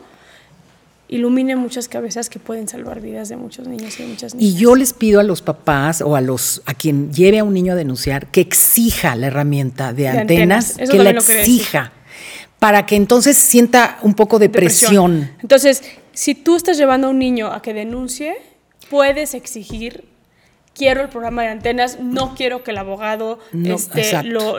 ilumine 1.10 1.56
muchas 1.56 1.88
cabezas 1.88 2.28
que 2.28 2.40
pueden 2.40 2.68
salvar 2.68 3.02
vidas 3.02 3.30
de 3.30 3.36
muchos 3.36 3.68
niños 3.68 4.00
y 4.00 4.04
muchas 4.06 4.34
niñas. 4.34 4.52
Y 4.52 4.58
yo 4.58 4.76
les 4.76 4.94
pido 4.94 5.20
a 5.20 5.24
los 5.24 5.44
papás 5.44 6.02
o 6.02 6.16
a 6.16 6.22
los 6.22 6.64
a 6.66 6.74
quien 6.74 7.14
lleve 7.14 7.38
a 7.38 7.44
un 7.44 7.54
niño 7.54 7.74
a 7.74 7.76
denunciar 7.76 8.32
que 8.32 8.42
exija 8.42 9.16
la 9.16 9.28
herramienta 9.28 9.94
de, 9.94 10.08
antenas, 10.08 10.76
que 10.90 10.98
la 10.98 11.12
exija 11.12 11.92
para 12.58 12.86
que 12.86 12.96
entonces 12.96 13.38
sienta 13.38 14.00
un 14.04 14.14
poco 14.14 14.40
de, 14.40 14.48
presión. 14.48 15.30
Entonces, 15.42 15.84
si 16.14 16.36
tú 16.36 16.56
estás 16.56 16.78
llevando 16.78 17.08
a 17.08 17.10
un 17.10 17.20
niño 17.20 17.52
a 17.52 17.62
que 17.62 17.74
denuncie, 17.74 18.36
puedes 18.90 19.34
exigir 19.34 20.06
quiero 20.76 21.02
el 21.02 21.10
programa 21.10 21.44
de 21.44 21.50
antenas, 21.50 22.00
no 22.00 22.34
quiero 22.36 22.64
que 22.64 22.72
el 22.72 22.78
abogado 22.78 23.40
este, 23.54 24.24
lo, 24.24 24.58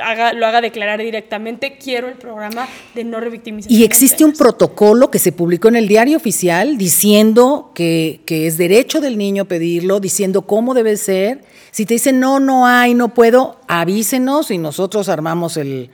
haga, 0.00 0.32
lo 0.32 0.46
haga 0.46 0.60
declarar 0.60 1.00
directamente, 1.00 1.76
quiero 1.78 2.08
el 2.08 2.14
programa 2.14 2.68
de 2.94 3.04
no 3.04 3.20
revictimización. 3.20 3.78
Y 3.78 3.84
existe 3.84 4.24
un 4.24 4.32
protocolo 4.32 5.10
que 5.10 5.18
se 5.18 5.32
publicó 5.32 5.68
en 5.68 5.76
el 5.76 5.88
diario 5.88 6.16
oficial 6.16 6.78
diciendo 6.78 7.72
que, 7.74 8.20
que 8.26 8.46
es 8.46 8.58
derecho 8.58 9.00
del 9.00 9.18
niño 9.18 9.46
pedirlo, 9.46 10.00
diciendo 10.00 10.42
cómo 10.42 10.74
debe 10.74 10.96
ser. 10.96 11.44
Si 11.72 11.84
te 11.84 11.94
dicen 11.94 12.20
no, 12.20 12.40
no 12.40 12.66
hay, 12.66 12.94
no 12.94 13.12
puedo, 13.12 13.60
avísenos 13.66 14.50
y 14.50 14.58
nosotros 14.58 15.08
armamos 15.08 15.56
el, 15.56 15.90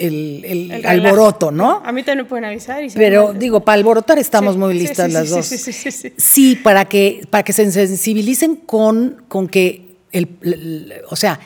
el, 0.00 0.82
alboroto, 0.84 1.50
¿no? 1.50 1.82
A 1.84 1.92
mí 1.92 2.02
también 2.02 2.24
me 2.24 2.28
pueden 2.28 2.44
avisar. 2.46 2.82
Pero 2.94 3.32
digo, 3.32 3.60
para 3.60 3.74
alborotar 3.74 4.18
estamos 4.18 4.56
muy 4.56 4.74
listas 4.74 5.12
las 5.12 5.30
dos. 5.30 5.46
Sí, 6.16 6.56
para 6.56 6.86
que, 6.86 7.22
para 7.30 7.42
que 7.42 7.52
se 7.52 7.70
sensibilicen 7.70 8.56
con, 8.56 9.24
con 9.28 9.48
que, 9.48 9.96
el, 10.12 10.94
o 11.08 11.16
sea, 11.16 11.38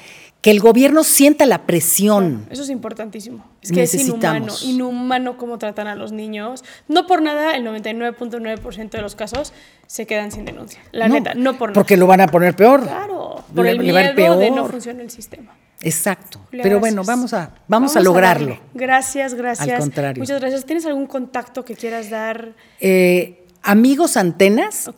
que 0.44 0.50
el 0.50 0.60
gobierno 0.60 1.04
sienta 1.04 1.46
la 1.46 1.64
presión. 1.64 2.44
Eso 2.50 2.64
es 2.64 2.68
importantísimo. 2.68 3.46
Es 3.62 3.72
que 3.72 3.84
es 3.84 3.94
inhumano, 3.94 4.52
inhumano 4.62 5.38
cómo 5.38 5.56
tratan 5.56 5.86
a 5.86 5.94
los 5.94 6.12
niños. 6.12 6.62
No 6.86 7.06
por 7.06 7.22
nada, 7.22 7.56
el 7.56 7.64
99.9% 7.64 8.90
de 8.90 9.00
los 9.00 9.14
casos 9.14 9.54
se 9.86 10.06
quedan 10.06 10.32
sin 10.32 10.44
denuncia. 10.44 10.80
La 10.92 11.08
neta, 11.08 11.32
no 11.32 11.56
por 11.56 11.70
nada. 11.70 11.80
Porque 11.80 11.96
lo 11.96 12.06
van 12.06 12.20
a 12.20 12.26
poner 12.26 12.54
peor. 12.54 12.82
Claro, 12.82 13.42
por 13.54 13.64
Le- 13.64 13.70
el 13.70 13.78
le 13.78 13.84
miedo 13.84 14.00
ir 14.00 14.14
de 14.38 14.50
no 14.50 14.56
peor. 14.56 14.70
funcionar 14.72 15.00
el 15.00 15.10
sistema. 15.10 15.56
Exacto. 15.80 16.38
Pero 16.50 16.62
gracias. 16.62 16.80
bueno, 16.80 17.04
vamos 17.04 17.32
a, 17.32 17.54
vamos 17.66 17.96
a 17.96 18.00
lograrlo. 18.00 18.58
Gracias, 18.74 19.32
gracias. 19.32 19.70
Al 19.70 19.78
contrario. 19.78 20.20
Muchas 20.20 20.40
gracias. 20.42 20.66
¿Tienes 20.66 20.84
algún 20.84 21.06
contacto 21.06 21.64
que 21.64 21.74
quieras 21.74 22.10
dar? 22.10 22.52
Eh, 22.80 23.46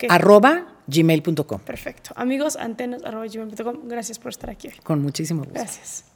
arroba 0.08 0.75
gmail.com. 0.86 1.60
Perfecto. 1.60 2.10
Amigos, 2.16 2.56
antenas, 2.56 3.04
arroba 3.04 3.26
gmail.com. 3.26 3.88
Gracias 3.88 4.18
por 4.18 4.30
estar 4.30 4.50
aquí. 4.50 4.70
Con 4.82 5.02
muchísimo 5.02 5.40
gusto. 5.40 5.54
Gracias. 5.54 6.15